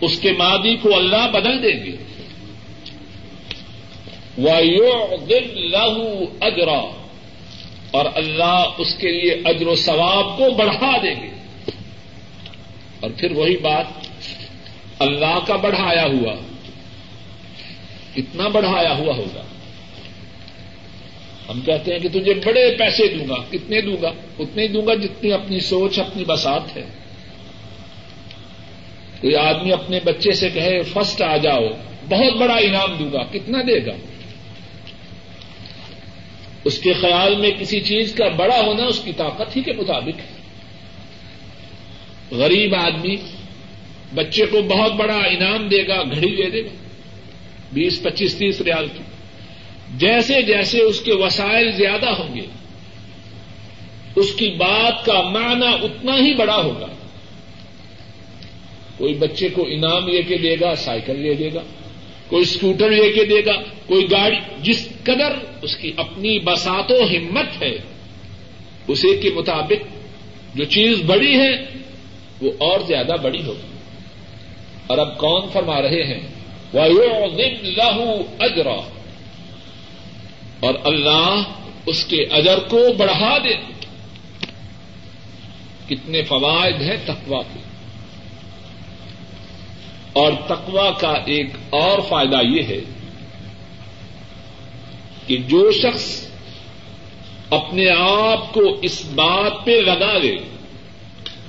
[0.00, 1.96] اس کے مادی کو اللہ بدل دیں گے۔
[5.54, 6.80] لہو اجرا
[7.90, 11.37] اور اللہ اس کے لیے اجر و ثواب کو بڑھا دیں گے۔
[13.00, 13.84] اور پھر وہی بات
[14.98, 16.34] اللہ کا بڑھایا ہوا
[18.14, 19.42] کتنا بڑھایا ہوا ہوگا۔
[21.48, 24.94] ہم کہتے ہیں کہ تجھے بڑے پیسے دوں گا، کتنے دوں گا؟ اتنے دوں گا
[24.94, 26.84] جتنی اپنی سوچ، اپنی بسات ہے۔
[29.20, 31.64] کوئی آدمی اپنے بچے سے کہے فرسٹ آ جاؤ،
[32.08, 33.92] بہت بڑا انعام دوں گا، کتنا دے گا؟
[36.64, 40.18] اس کے خیال میں کسی چیز کا بڑا ہونا اس کی طاقت ہی کے مطابق
[40.18, 40.37] ہے۔
[42.30, 43.16] غریب آدمی
[44.14, 46.68] بچے کو بہت بڑا انعام دے گا، گھڑی دے دے گا۔
[47.72, 49.02] بیس، پچیس، تیس ریال کی۔
[49.96, 52.46] جیسے جیسے اس کے وسائل زیادہ ہوں گے،
[54.16, 56.86] اس کی بات کا معنی اتنا ہی بڑا ہوگا۔
[58.96, 61.60] کوئی بچے کو انعام لے کے دے گا، سائیکل لے دے گا،
[62.28, 63.52] کوئی اسکوٹر لے کے دے گا،
[63.86, 67.78] کوئی گاڑی، جس قدر اس کی اپنی بسات و ہمت ہے
[68.88, 69.86] اسے کے مطابق
[70.56, 71.78] جو چیز بڑی ہے
[72.40, 73.78] وہ اور زیادہ بڑی ہوگی۔
[74.86, 76.20] اور اب کون فرما رہے ہیں؟
[78.38, 78.76] اجرا
[80.60, 81.42] اور اللہ
[81.86, 83.54] اس کے اجر کو بڑھا دے۔
[85.88, 87.60] کتنے فوائد ہیں تقوا کے۔
[90.12, 92.80] اور تقوا کا ایک اور فائدہ یہ ہے
[95.26, 96.28] کہ جو شخص
[97.50, 100.36] اپنے آپ کو اس بات پہ لگا لے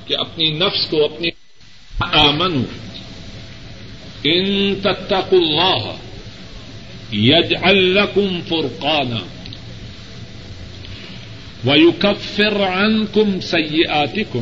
[0.09, 1.29] کہ اپنی نفس کو اپنی
[1.99, 2.63] آمن
[4.23, 5.95] ان تتقوا اللہ
[7.15, 9.17] یج الکم فرقانا
[11.65, 14.41] ويكفر عنكم سيئاتكم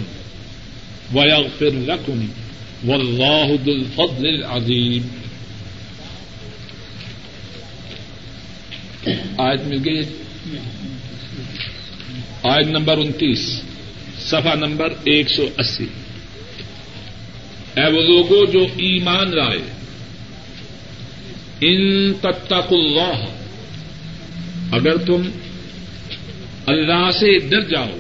[1.13, 2.25] ويغفر لكم
[2.89, 5.08] واللہ ذو الفضل العظیم۔
[9.38, 10.03] آیت مل گئی؟
[12.43, 13.62] آیت نمبر انتیس۔
[14.28, 15.88] صفحہ نمبر ایک سو اسی۔
[17.78, 19.60] اے وہ لوگوں جو ایمان لائے،
[21.62, 23.26] ان تتق اللہ،
[24.72, 25.22] اگر تم
[26.66, 27.98] اللہ سے ڈر جاؤ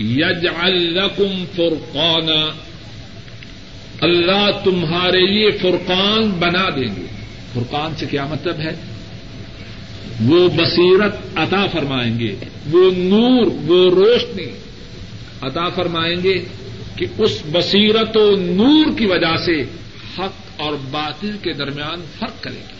[0.00, 2.50] یج لکم فرقانا،
[4.00, 7.06] اللہ تمہارے لیے فرقان بنا دیں گے۔
[7.54, 8.74] فرقان سے کیا مطلب ہے؟
[10.20, 12.34] وہ بصیرت عطا فرمائیں گے،
[12.70, 14.46] وہ نور، وہ روشنی
[15.42, 16.44] عطا فرمائیں گے
[16.96, 19.62] کہ اس بصیرت و نور کی وجہ سے
[20.18, 22.72] حق اور باطل کے درمیان فرق کرے گا۔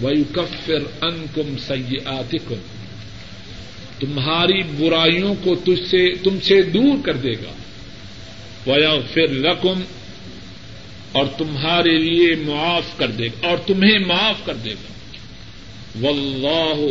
[0.00, 2.38] ویو کفر ان کم سی
[3.98, 5.54] تمہاری برائیوں کو
[6.24, 7.52] تم سے دور کر دے گا۔
[8.66, 9.80] ویا پھر رقم
[11.12, 14.92] اور تمہارے لیے معاف کر دے گا۔ اور تمہیں معاف کر دے گا۔
[16.02, 16.86] واللہ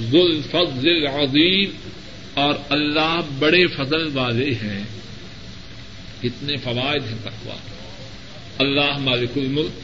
[0.00, 1.70] ذو الفضل العظیم
[2.38, 4.84] اور اللہ بڑے فضل والے ہیں۔
[6.22, 7.56] کتنے فوائد ہیں تقوا
[8.58, 9.80] اللہ مالک الملک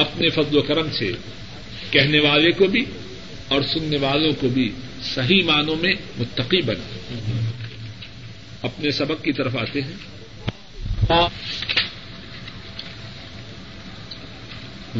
[0.00, 1.12] اپنے فضل و کرم سے
[1.90, 2.84] کہنے والے کو بھی
[3.48, 7.14] اور سننے والوں کو بھی صحیح معنوں میں متقی بنا۔
[8.62, 9.96] اپنے سبق کی طرف آتے ہیں۔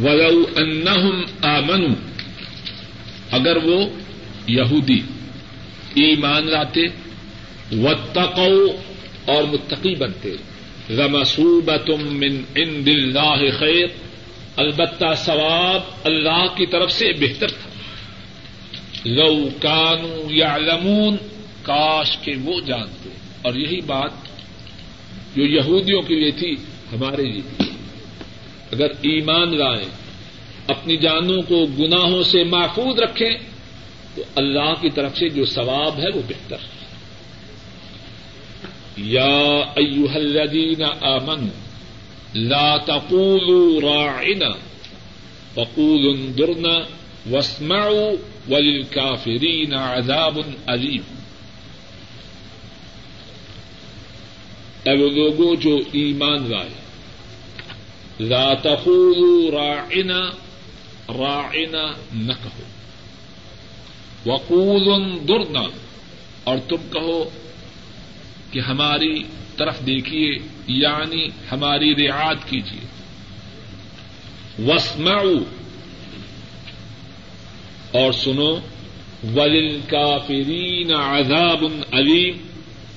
[0.01, 1.93] ولو انہم آمنو
[3.31, 3.89] اگر وہ
[4.47, 4.99] یہودی
[6.03, 6.81] ایمان لاتے
[7.71, 8.65] وتقو
[9.25, 10.35] اور متقی بنتے۔
[10.89, 13.87] رمسوبتم من عند اللہ خیر۔
[14.55, 17.69] البتہ ثواب اللہ کی طرف سے بہتر تھا۔
[19.05, 20.57] لو کانو یا
[21.61, 23.09] کاش کے وہ جانتے۔
[23.41, 24.11] اور یہی بات
[25.35, 26.51] جو یہودیوں کے لیے تھی،
[26.91, 27.65] ہمارے لیے تھی۔
[28.71, 29.89] اگر ایمان لائیں،
[30.67, 33.48] اپنی جانوں کو گناہوں سے محفوظ رکھیں
[34.15, 36.79] تو اللہ کی طرف سے جو ثواب ہے وہ بہتر ہے۔
[38.97, 41.47] یا ایوہ الذین آمنوا،
[42.33, 44.49] لا تقولوا راعنا،
[45.59, 46.79] وقولوا انظرنا
[47.31, 48.11] واسمعوا
[48.49, 51.15] وللكافرین عذاب علیم۔
[54.83, 56.69] اے وہ لوگوں جو ایمان لائے،
[58.19, 60.29] لا تقولوا راعنا
[61.13, 62.78] راعنا نہ کہو۔
[64.25, 65.63] وقولوا انظرنا
[66.43, 67.29] اور تم کہو
[68.51, 69.23] کہ ہماری
[69.57, 70.31] طرف دیکھیے
[70.67, 72.85] یعنی ہماری رعایت کیجیے۔
[74.67, 75.69] وسمعوا
[77.91, 78.59] اور سنو
[79.35, 82.37] ولل کافرین عذاب علیم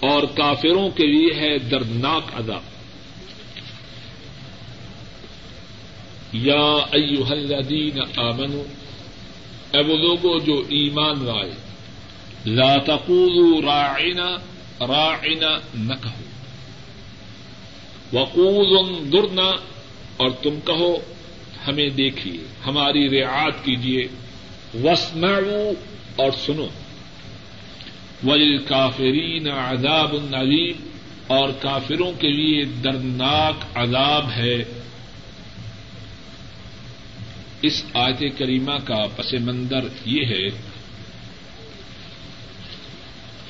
[0.00, 2.62] اور کافروں کے لیے ہے دردناک عذاب۔
[6.32, 8.81] یا ایوہ الذین آمنوا
[9.72, 11.50] اے وہ لوگوں جو ایمان لائے،
[12.46, 14.36] لا تقولوا راعنا
[14.86, 16.22] راعنا نہ کہو۔
[18.12, 19.50] وقول درنا
[20.16, 20.96] اور تم کہو،
[21.68, 24.02] ہمیں دیکھیے، ہماری رعایت کیجیے۔
[24.74, 25.72] وسمعوا
[26.16, 26.66] اور سنو۔
[28.24, 30.88] ول کافرین عذاب العلیم
[31.26, 34.81] اور کافروں کے لیے دردناک عذاب ہے۔
[37.62, 40.48] اس آیت کریمہ کا پس منظر یہ ہے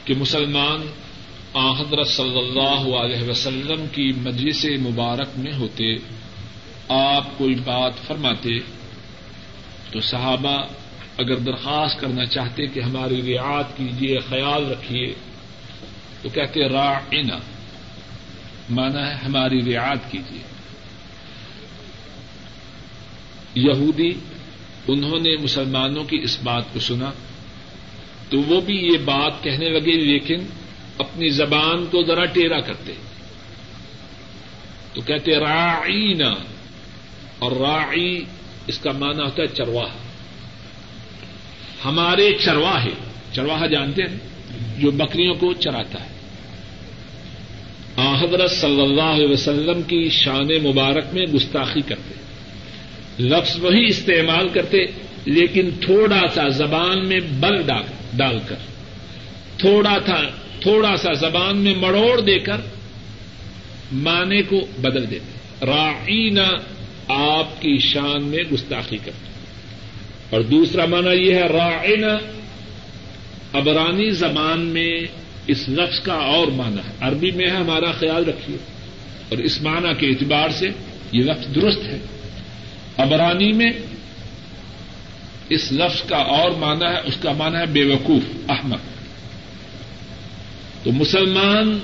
[0.05, 0.87] کہ مسلمان
[1.55, 5.97] آ حضرت صلی اللہ علیہ وسلم کی مجلس مبارک میں ہوتے،
[6.89, 8.59] آپ کوئی بات فرماتے،
[9.91, 10.57] تو صحابہ
[11.19, 15.15] اگر درخواست کرنا چاہتے کہ ہماری رعایت کیجیے خیال رکھیے،
[16.23, 17.39] تو کہتے راعنا
[18.71, 20.52] مانا ہے ہماری رعایت کیجیے
[23.55, 24.13] یہودی،
[24.89, 27.11] انہوں نے مسلمانوں کی اس بات کو سنا،
[28.29, 30.41] تو وہ بھی یہ بات کہنے لگے، لیکن
[30.99, 32.93] اپنی زبان کو ذرا ٹیرا کرتے۔
[34.95, 36.35] تو کہتے راعینا
[37.39, 38.21] اور راعی
[38.67, 39.89] اس کا معنی ہوتا ہے چرواہ۔
[41.85, 42.91] ہمارے چرواہے
[43.33, 44.17] چرواہا جانتے ہیں؟
[44.79, 46.13] جو بکریوں کو چراتا ہے۔
[47.97, 52.23] حضرت صلی اللہ علیہ وسلم کی شان مبارک میں گستاخی کرتے۔ ہیں
[53.23, 54.79] لفظ وہی استعمال کرتے،
[55.25, 57.63] لیکن تھوڑا سا زبان میں بل
[58.13, 58.57] ڈال کر،
[59.57, 60.21] تھوڑا تھا،
[60.61, 62.57] تھوڑا سا زبان میں مڑوڑ دے کر
[63.93, 66.49] معنی کو بدل دیتے۔ رائنا
[67.09, 69.33] آپ کی شان میں گستاخی کرتے۔
[70.31, 72.19] اور دوسرا معنی یہ ہے رائنا
[73.53, 75.01] ابرانی زبان میں
[75.47, 78.57] اس لفظ کا اور معنی ہے۔ عربی میں ہے ہمارا خیال رکھیے،
[79.29, 80.69] اور اس معنی کے اعتبار سے
[81.13, 81.99] یہ لفظ درست ہے۔
[82.97, 83.73] ابرانی میں
[85.49, 88.91] اس لفظ کا اور معنی ہے، اس کا معنی ہے بے وقوف احمد۔
[90.85, 91.79] تو مسلمان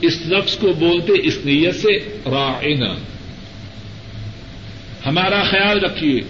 [0.00, 1.98] اس لفظ کو بولتے اس نیت سے
[2.30, 2.94] رائنا
[5.06, 6.20] ہمارا خیال رکھیے،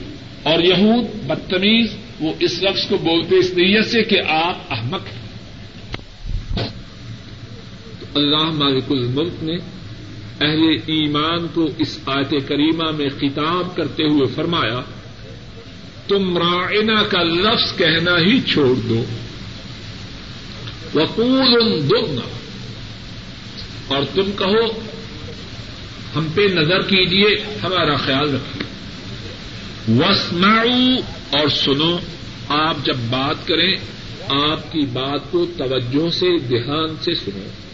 [0.43, 6.69] اور یہود بدتمیز وہ اس لفظ کو بولتے اس نیت سے کہ آپ احمد۔ ہیں
[8.01, 9.57] تو اللہ مالک الملک نے
[10.41, 14.81] اہل ایمان کو اس آیت کریمہ میں خطاب کرتے ہوئے فرمایا،
[16.09, 19.05] تم رائنا کا لفظ کہنا ہی چھوڑ دو۔
[20.95, 22.29] وقول دگنا
[23.89, 24.81] اور تم کہو،
[26.17, 28.65] ہم پہ نظر کیجیے ہمارا خیال رکھیے۔
[29.99, 31.99] وسمعوا اور سنو،
[32.49, 33.75] آپ جب بات کریں،
[34.29, 37.68] آپ کی بات کو توجہ سے، دھیان سے سنو۔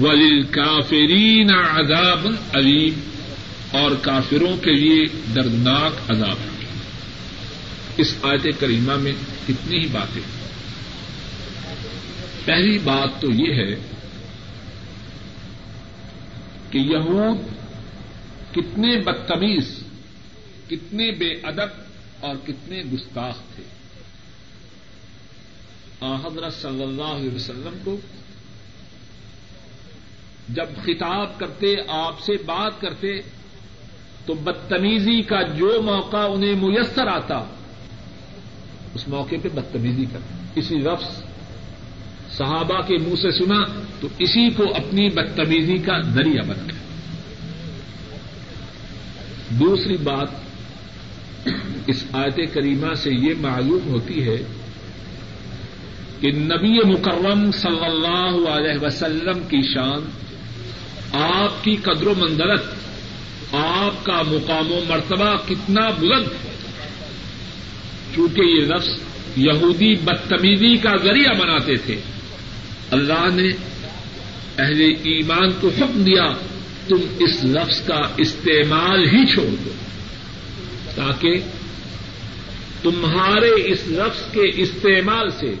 [0.00, 3.00] ولیل کافرین عذاب علیم
[3.70, 6.36] اور کافروں کے لیے دردناک عذاب۔
[7.96, 9.12] اس آیت کریمہ میں
[9.48, 10.22] کتنی ہی باتیں۔
[12.44, 13.76] پہلی بات تو یہ ہے
[16.70, 17.36] کہ یہود
[18.54, 19.78] کتنے بدتمیز،
[20.66, 21.68] کتنے بے ادب
[22.20, 23.62] اور کتنے گستاخ تھے۔
[26.00, 28.00] حضرت صلی اللہ علیہ وسلم کو
[30.48, 33.20] جب خطاب کرتے، آپ سے بات کرتے،
[34.26, 37.38] تو بدتمیزی کا جو موقع انہیں میسر آتا،
[38.94, 41.22] اس موقع پہ بدتمیزی کرتے اسی لفظ
[42.30, 43.64] صحابہ کے منہ سے سنا،
[44.00, 46.72] تو اسی کو اپنی بدتمیزی کا ذریعہ بنا۔
[49.50, 50.28] دوسری بات،
[51.86, 54.36] اس آیت کریمہ سے یہ معلوم ہوتی ہے
[56.20, 60.10] کہ نبی مکرم صلی اللہ علیہ وسلم کی شان
[61.12, 62.64] آپ کی قدر و مندرت
[63.52, 66.50] آپ کا مقام و مرتبہ کتنا بلند ہے۔
[68.16, 68.88] چونکہ یہ لفظ
[69.36, 72.00] یہودی بدتمیزی کا ذریعہ بناتے تھے۔
[72.90, 73.48] اللہ نے
[74.58, 76.26] اہل ایمان کو حکم دیا،
[76.88, 79.70] تم اس لفظ کا استعمال ہی چھوڑ دو۔
[80.94, 81.40] تاکہ
[82.82, 85.54] تمہارے اس لفظ کے استعمال سے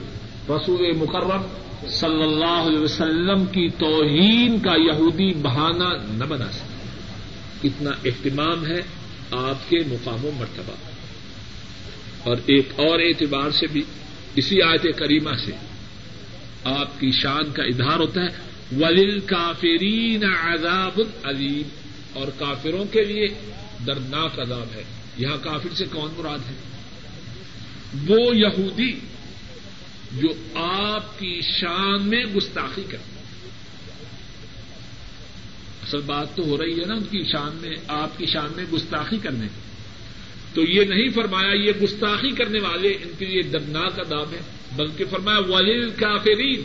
[0.48, 1.40] رسول مکرم
[1.86, 8.80] صلی اللہ علیہ وسلم کی توہین کا یہودی بہانہ نہ بنا سکے کتنا اہتمام ہے
[9.30, 10.72] آپ کے مقام و مرتبہ۔
[12.24, 13.82] اور ایک اور اعتبار سے بھی
[14.34, 15.52] اسی آیت کریمہ سے
[16.64, 18.28] آپ کی شان کا اظہار ہوتا ہے۔
[18.80, 21.68] ولیل کافرین عذاب علیم
[22.12, 23.26] اور کافروں کے لیے
[23.86, 24.82] دردناک عذاب ہے۔
[25.18, 26.56] یہاں کافر سے کون مراد ہے؟
[28.08, 28.92] وہ یہودی
[30.12, 33.18] جو آپ کی شان میں گستاخی کرتے
[35.82, 38.64] اصل بات تو ہو رہی ہے نا ان کی شان میں، آپ کی شان میں
[38.64, 39.46] گستاخی کرنے
[40.54, 44.40] تو یہ نہیں فرمایا یہ گستاخی کرنے والے ان کے لیے دردناک اداب ہے
[44.76, 46.62] بلکہ فرمایا ولیل کافرین،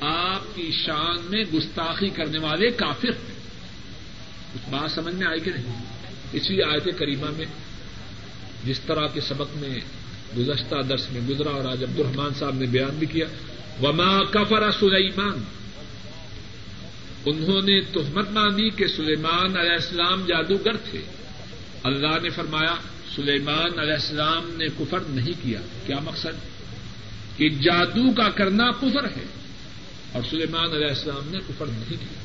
[0.00, 3.40] آپ آپ کی شان میں گستاخی کرنے والے کافر ہیں۔
[4.54, 5.84] کچھ بات سمجھ میں آئی کہ نہیں؟
[6.32, 7.46] اسی آیت کریمہ میں
[8.64, 9.80] جس طرح کے سبق میں
[10.38, 13.26] گزشتہ درس میں گزرا اور آج عبد الرحمان صاحب نے بیان بھی کیا۔
[13.82, 15.44] وما کفر سلیمان
[17.26, 21.00] انہوں نے تہمت باندھی کہ سلیمان علیہ السلام جادوگر تھے۔
[21.82, 22.74] اللہ نے فرمایا،
[23.16, 26.60] سلیمان علیہ السلام نے کفر نہیں کیا۔ کیا مقصد؟
[27.36, 29.24] کہ جادو کا کرنا کفر ہے۔
[30.12, 32.22] اور سلیمان علیہ السلام نے کفر نہیں کیا۔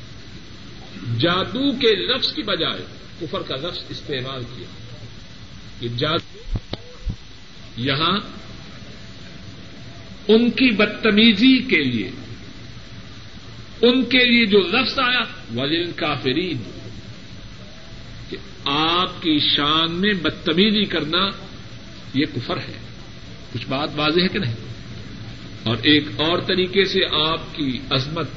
[1.18, 2.84] جادو کے لفظ کی بجائے
[3.20, 4.66] کفر کا لفظ استعمال کیا۔
[5.80, 6.38] کہ جادو
[7.76, 8.18] یہاں
[10.28, 12.10] ان کی بدتمیزی کے لیے،
[13.82, 15.22] ان کے لیے جو لفظ آیا
[15.60, 16.56] ولیل کافرین،
[18.30, 21.30] کہ آپ کی شان میں بدتمیزی کرنا
[22.14, 22.78] یہ کفر ہے۔
[23.52, 24.54] کچھ بات واضح ہے کہ نہیں؟
[25.62, 28.28] اور ایک اور طریقے سے آپ کی عظمت،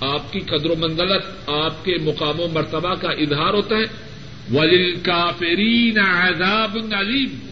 [0.00, 3.84] آپ کی قدر و منزلت، آپ کے مقام و مرتبہ کا اظہار ہوتا ہے۔
[4.54, 7.45] ولیل کافرین عذاب علیم۔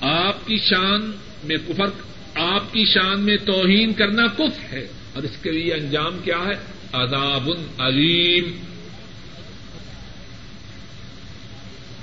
[0.00, 1.12] آپ کی شان
[1.44, 1.86] میں کفر،
[2.34, 6.72] آپ کی شان میں توہین کرنا کف ہے۔ اور اس کے لیے انجام کیا ہے؟
[6.92, 8.64] عذاب علیم۔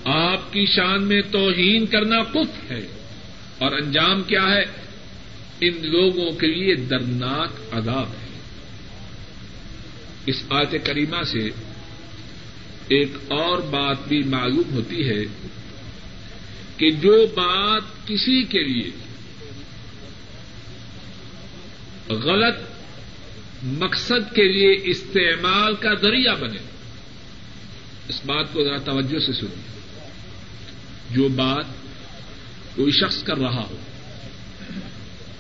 [0.04, 2.88] آپ کی شان میں توہین کرنا کف ہے۔
[3.58, 4.64] اور انجام کیا ہے؟
[5.62, 8.40] ان لوگوں کے لیے دردناک عذاب ہے۔
[10.26, 11.50] اس آیت کریمہ سے
[12.88, 15.50] ایک اور بات بھی معلوم ہوتی ہے۔
[16.78, 18.92] کہ جو بات کسی کے لیے
[22.10, 22.56] غلط
[23.64, 26.58] مقصد کے لیے استعمال کا ذریعہ بنے،
[28.10, 29.78] اس بات کو ذرا توجہ سے سنیے۔
[31.12, 31.66] جو بات
[32.76, 33.78] کوئی شخص کر رہا ہو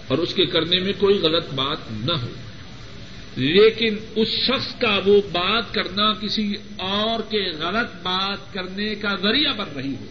[0.07, 2.29] اور اس کے کرنے میں کوئی غلط بات نہ ہو،
[3.35, 9.53] لیکن اس شخص کا وہ بات کرنا کسی اور کے غلط بات کرنے کا ذریعہ
[9.53, 10.05] بن رہی ہو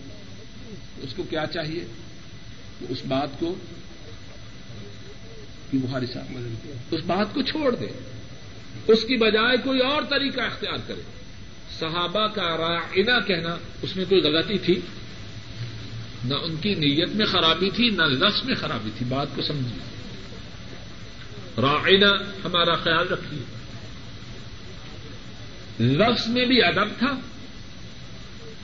[1.02, 1.84] اس کو کیا چاہیے؟
[2.88, 3.54] اس بات کو
[5.72, 6.36] بخاری صاحب
[6.90, 7.86] اس بات کو چھوڑ دے۔
[8.86, 11.02] اس کی بجائے کوئی اور طریقہ اختیار کرے۔
[11.80, 14.80] صحابہ کا رائنا کہنا اس میں کوئی غلطی تھی؟
[16.24, 19.78] نہ ان کی نیت میں خرابی تھی، نہ لفظ میں خرابی تھی۔ بات کو سمجھیے۔
[21.60, 22.10] رائنا
[22.44, 23.42] ہمارا خیال رکھیے۔
[25.84, 27.35] لفظ میں بھی ادب تھا۔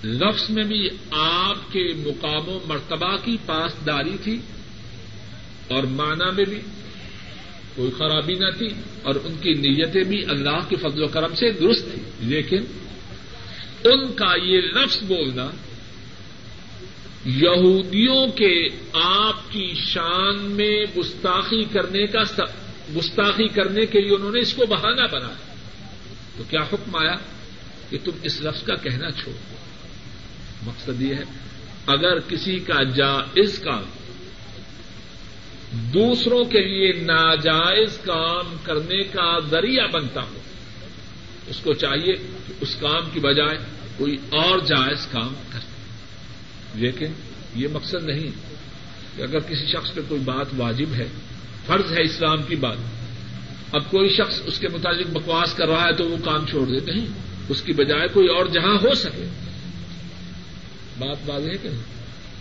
[0.05, 4.38] لفظ میں بھی آپ کے مقام و مرتبہ کی پاسداری تھی
[5.68, 6.61] اور معنی میں بھی
[7.74, 8.68] کوئی خرابی نہ تھی
[9.03, 12.64] اور ان کی نیتیں بھی اللہ کے فضل و کرم سے درست تھی لیکن
[13.84, 15.50] ان کا یہ لفظ بولنا
[17.24, 22.22] یہودیوں کے آپ کی شان میں گستاخی کرنے کا
[22.96, 25.55] گستاخی کرنے کے لیے انہوں نے اس کو بہانہ بنایا۔
[26.36, 27.16] تو کیا حکم آیا
[27.90, 29.34] کہ تم اس لفظ کا کہنا چھوڑ
[30.63, 31.25] مقصد یہ ہے،
[31.87, 33.83] اگر کسی کا جائز کام
[35.95, 40.39] دوسروں کے لیے ناجائز کام کرنے کا ذریعہ بنتا ہو،
[41.47, 42.13] اس کو چاہیے
[42.47, 43.59] کہ اس کام کی بجائے
[43.97, 45.59] کوئی اور جائز کام کر
[46.75, 47.13] لیکن
[47.55, 48.31] یہ مقصد نہیں
[49.17, 51.09] کہ اگر کسی شخص پہ کوئی بات واجب ہے،
[51.67, 52.77] فرض ہے اسلام کی بات،
[53.73, 56.93] اب کوئی شخص اس کے متعلق بکواس کر رہا ہے تو وہ کام چھوڑ دے
[56.93, 57.07] نہیں
[57.49, 59.27] اس کی بجائے کوئی اور جہاں ہو سکے۔
[61.07, 61.68] بات واضح ہے کہ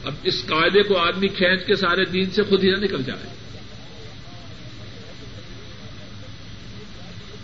[0.03, 3.27] اب اس قاعدے کو آدمی کھینچ کے سارے دین سے خود ہی نہ نکل جائے۔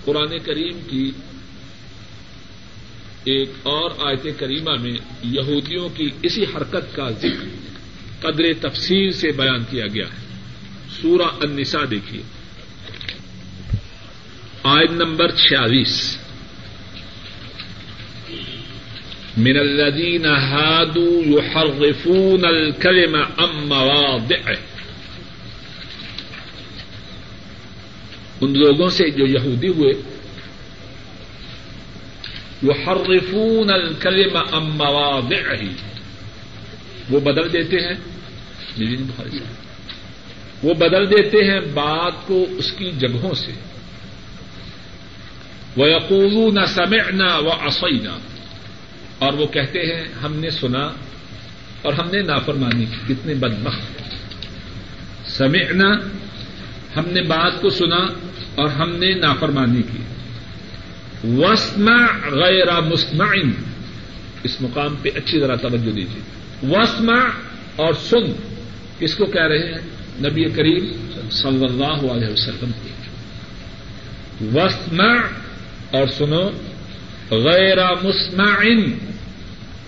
[0.05, 1.11] قرآن کریم کی
[3.24, 7.45] ایک اور آیت کریمہ میں یہودیوں کی اسی حرکت کا ذکر
[8.22, 10.36] قدر تفصیل سے بیان کیا گیا ہے۔
[11.01, 12.22] سورہ النساء دیکھیے۔
[14.63, 16.18] آیت نمبر چھیالیس۔
[19.38, 24.56] من الذين هادوا يحرفون الكلم عن مواضعه.
[28.42, 29.94] ان لوگوں سے جو یہودی ہوئے،
[32.64, 35.66] يحرفون الكلم عن مواضعه.
[37.10, 37.96] وہ بدل دیتے ہیں
[40.64, 43.52] وہ بدل دیتے ہیں بات کو اس کی جگہوں سے۔
[45.78, 48.18] وَيَقُولُونَ سَمِعْنَا وَعَصَيْنَا۔
[49.20, 50.91] اور وہ کہتے ہیں، ہم نے سنا
[51.82, 54.01] اور ہم نے نافرمانی کی۔ کتنے بدبخت۔
[55.30, 55.95] سمعنا،
[56.95, 58.05] ہم نے بات کو سنا
[58.55, 59.97] اور ہم نے نافرمانی کی۔
[61.38, 63.51] وسما غیر مسمعن
[64.43, 66.22] اس مقام پہ اچھی طرح توجہ دیجیے
[66.70, 67.30] وسما
[67.76, 68.32] اور سن۔
[68.99, 69.78] کس کو کہہ رہے ہیں؟
[70.30, 70.88] نبی کریم
[71.32, 72.89] صلی اللہ علیہ وسلم کی
[74.57, 75.13] وسما
[75.91, 76.49] اور سنو۔
[77.32, 78.92] غیر مسمعن۔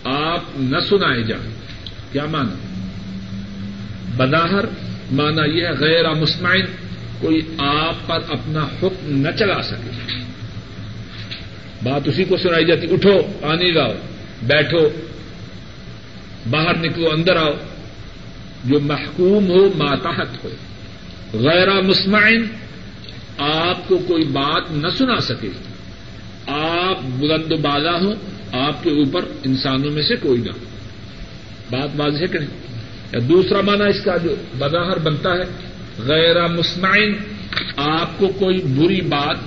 [0.03, 1.53] آپ نہ سنائے جائیں۔
[2.11, 2.55] کیا مانا؟
[4.17, 4.65] بداہر
[5.11, 6.61] مانا یہ ہے غیر مسمعن،
[7.19, 10.11] کوئی آپ پر اپنا حکم نہ چلا سکے۔
[11.83, 13.91] بات اسی کو سنائی جاتی، اٹھو، پانی لاؤ،
[14.43, 14.89] بیٹھو،
[16.49, 17.53] باہر نکلو، اندر آؤ۔
[18.65, 20.49] جو محکوم ہو، ماتحت ہو۔
[21.33, 22.45] غیر مسمعن،
[23.37, 25.49] آپ کو کوئی بات نہ سنا سکے۔
[26.89, 28.13] آپ بلند بالا ہو
[28.51, 30.65] آپ کے اوپر انسانوں میں سے کوئی نہ ہو۔
[31.69, 32.47] بات واضح کریں
[33.13, 35.43] یا دوسرا معنی اس کا جو بظاہر بنتا ہے،
[35.97, 37.13] غیر مسمعن
[37.77, 39.37] آپ کو کوئی بری بات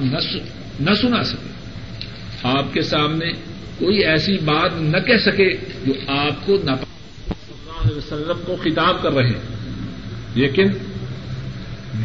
[0.80, 1.52] نہ سنا سکے۔
[2.42, 3.32] آپ کے سامنے
[3.78, 5.54] کوئی ایسی بات نہ کہہ سکے
[5.86, 6.70] جو آپ کو نہ
[7.96, 9.40] وسلم کو خطاب کر رہے ہیں۔
[10.34, 10.68] لیکن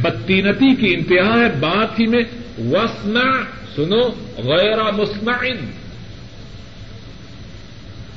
[0.01, 2.23] بدتینتی کی انتہا ہے، بات ہی میں
[2.59, 3.43] وسنا
[3.75, 4.01] سنو،
[4.37, 5.71] غیر مسمعن۔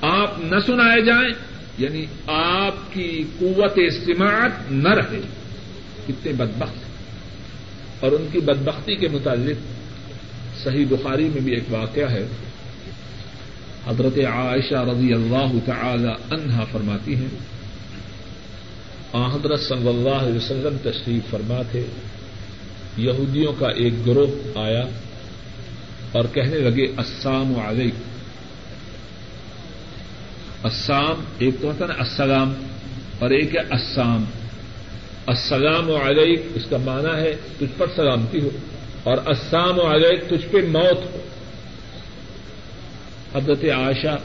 [0.00, 1.32] آپ نہ سنائے جائیں
[1.78, 5.20] یعنی آپ کی قوت استماعت نہ رہے۔
[6.06, 6.90] کتنے بدبخت۔
[8.04, 9.56] اور ان کی بدبختی کے متعلق
[10.64, 12.26] صحیح بخاری میں بھی ایک واقعہ ہے۔
[13.86, 17.28] حضرت عائشہ رضی اللہ تعالی عنہا فرماتی ہیں۔
[19.14, 21.86] حضرت صلی اللہ علیہ وسلم تشریف فرما تھے
[22.96, 24.82] یہودیوں کا ایک گروہ آیا
[26.12, 27.94] اور کہنے لگے اسام علیک
[30.64, 32.52] اسام ایک تو ہوتا نا، السلام،
[33.18, 34.24] اور ایک ہے اسام
[35.26, 38.50] السلام علیک اس کا معنی ہے تجھ پر سلامتی ہو،
[39.02, 41.20] اور اسام علیک تجھ پہ موت ہو۔
[43.34, 44.16] حضرت عائشہ،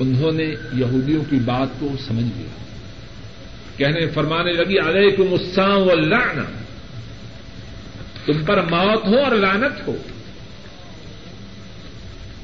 [0.00, 2.65] انہوں نے یہودیوں کی بات کو سمجھ لیا۔
[3.76, 6.40] کہنے فرمانے لگی، علیکم السلام واللعنہ۔
[8.26, 9.96] تم پر موت ہو اور لعنت ہو۔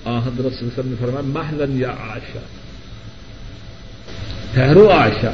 [0.07, 2.39] حضرت صلی اللہ علیہ وسلم نے فرمایا، محلن یا آشا
[4.55, 5.31] ٹھہرو آشا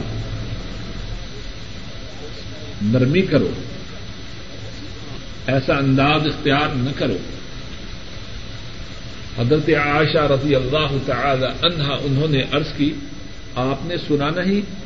[2.82, 3.50] نرمی کرو۔
[5.46, 7.16] ایسا انداز اختیار نہ کرو۔
[9.38, 12.94] حضرت عائشہ رضی اللہ تعالی عنہا انہوں نے عرض کی،
[13.54, 14.77] آپ نے سنا نہیں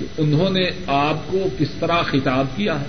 [0.00, 2.86] کہ انہوں نے آپ کو کس طرح خطاب کیا ہے؟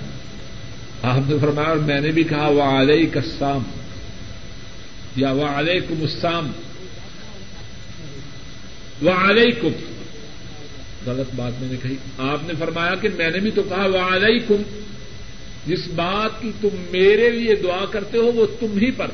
[1.02, 3.62] آپ نے فرمایا اور میں نے بھی کہا وہ علیہ کسام
[5.16, 6.52] یا وہ علیہ کم اسام
[9.02, 9.68] وہ علیہ کم
[11.06, 13.98] غلط بات میں نے کہی۔ آپ نے فرمایا کہ میں نے بھی تو کہا وہ
[13.98, 14.62] علیہ کم
[15.66, 19.06] جس بات کی تم میرے لیے دعا کرتے ہو، وہ تم ہی پر۔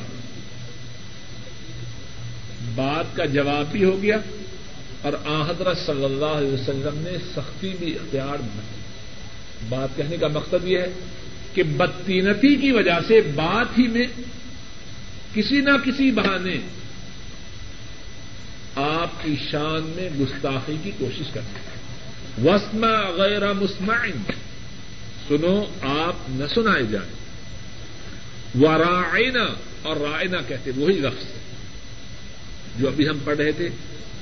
[2.75, 4.17] بات کا جواب بھی ہو گیا۔
[5.03, 8.61] اور آ حضرت صلی اللہ علیہ وسلم نے سختی بھی اختیار نہ
[9.69, 10.93] بات کہنے کا مقصد یہ ہے
[11.55, 14.07] کہ بدتینتی کی وجہ سے بات ہی میں
[15.35, 16.57] کسی نہ کسی بہانے
[18.75, 21.79] آپ کی شان میں گستاخی کی کوشش کرتے ہیں۔
[22.47, 24.33] وسما غیر مسمعن
[25.29, 27.13] سنو، آپ نہ سنائے جائیں۔
[28.55, 29.45] وہ رائنا
[29.83, 31.25] اور رائنا کہتے وہی لفظ
[32.81, 33.69] جو ابھی ہم پڑھ رہے تھے۔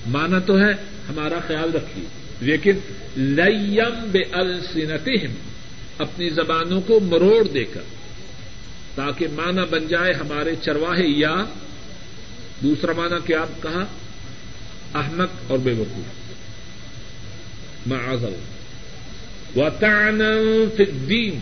[0.06, 0.72] مانا تو ہے
[1.08, 2.04] ہمارا خیال رکھیے۔
[2.40, 2.72] لیکن
[3.16, 5.32] لیم بے السنتہم
[5.98, 7.80] اپنی زبانوں کو مروڑ دے کر،
[8.94, 11.34] تاکہ مانا بن جائے ہمارے چرواہے یا،
[12.62, 13.84] دوسرا مانا کیا آپ کہا؟
[14.94, 16.26] احمد اور بے وقوف۔
[17.86, 18.34] معذل
[19.56, 20.20] و تان
[21.08, 21.40] دین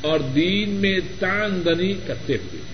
[0.00, 2.73] اور دین میں تان دنی کرتے ہوئے۔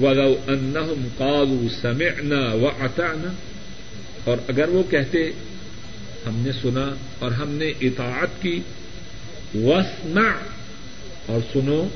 [0.00, 2.66] ولو انہم قالوا سمعنا و
[4.24, 5.18] اور اگر وہ کہتے
[6.26, 8.60] ہم نے سنا اور ہم نے اطاعت کی
[9.54, 10.30] وسمع
[11.26, 11.88] اور سنو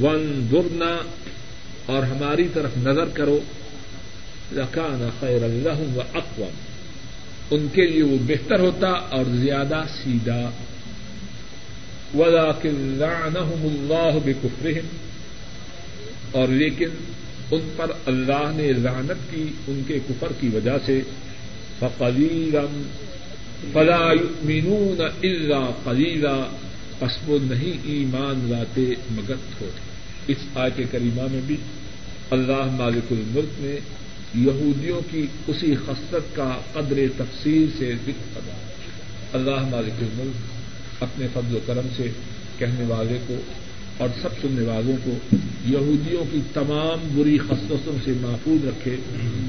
[0.00, 0.96] ون درنا
[1.86, 3.38] اور ہماری طرف نظر کرو،
[4.52, 6.56] لکان خیر اللہ و اقوام
[7.50, 10.50] ان کے لیے وہ بہتر ہوتا اور زیادہ سیدھا۔
[12.98, 15.11] لعنهم اللہ بکفرهم
[16.32, 16.88] اور لیکن
[17.50, 21.00] ان پر اللہ نے لعنت کی ان کے کفر کی وجہ سے۔
[21.78, 22.60] فقلیلا
[23.72, 26.50] فلا يؤمنون الا قلیلا
[26.98, 29.80] پس وہ نہیں ایمان لاتے مگر تھوڑے۔
[30.26, 31.56] اس آیت کریمہ میں بھی
[32.30, 33.78] اللہ مالک الملک نے
[34.34, 38.56] یہودیوں کی اسی خصلت کا قدر تفصیل سے ذکر کرا
[39.32, 42.10] اللہ مالک الملک اپنے فضل و کرم سے
[42.58, 43.34] کہنے والے کو
[44.02, 48.96] اور سب سننے والوں کو یہودیوں کی تمام بری خصلتوں سے محفوظ رکھے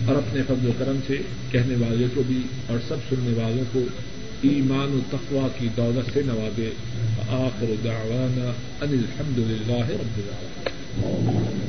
[0.07, 1.17] اور اپنے فضل و کرم سے
[1.51, 3.79] کہنے والے کو بھی اور سب سننے والوں کو
[4.41, 6.69] ایمان و تقوا کی دولت سے نوازے۔
[7.29, 8.51] آخر دعوانا
[8.81, 11.63] ان الحمد للہ رب العالمين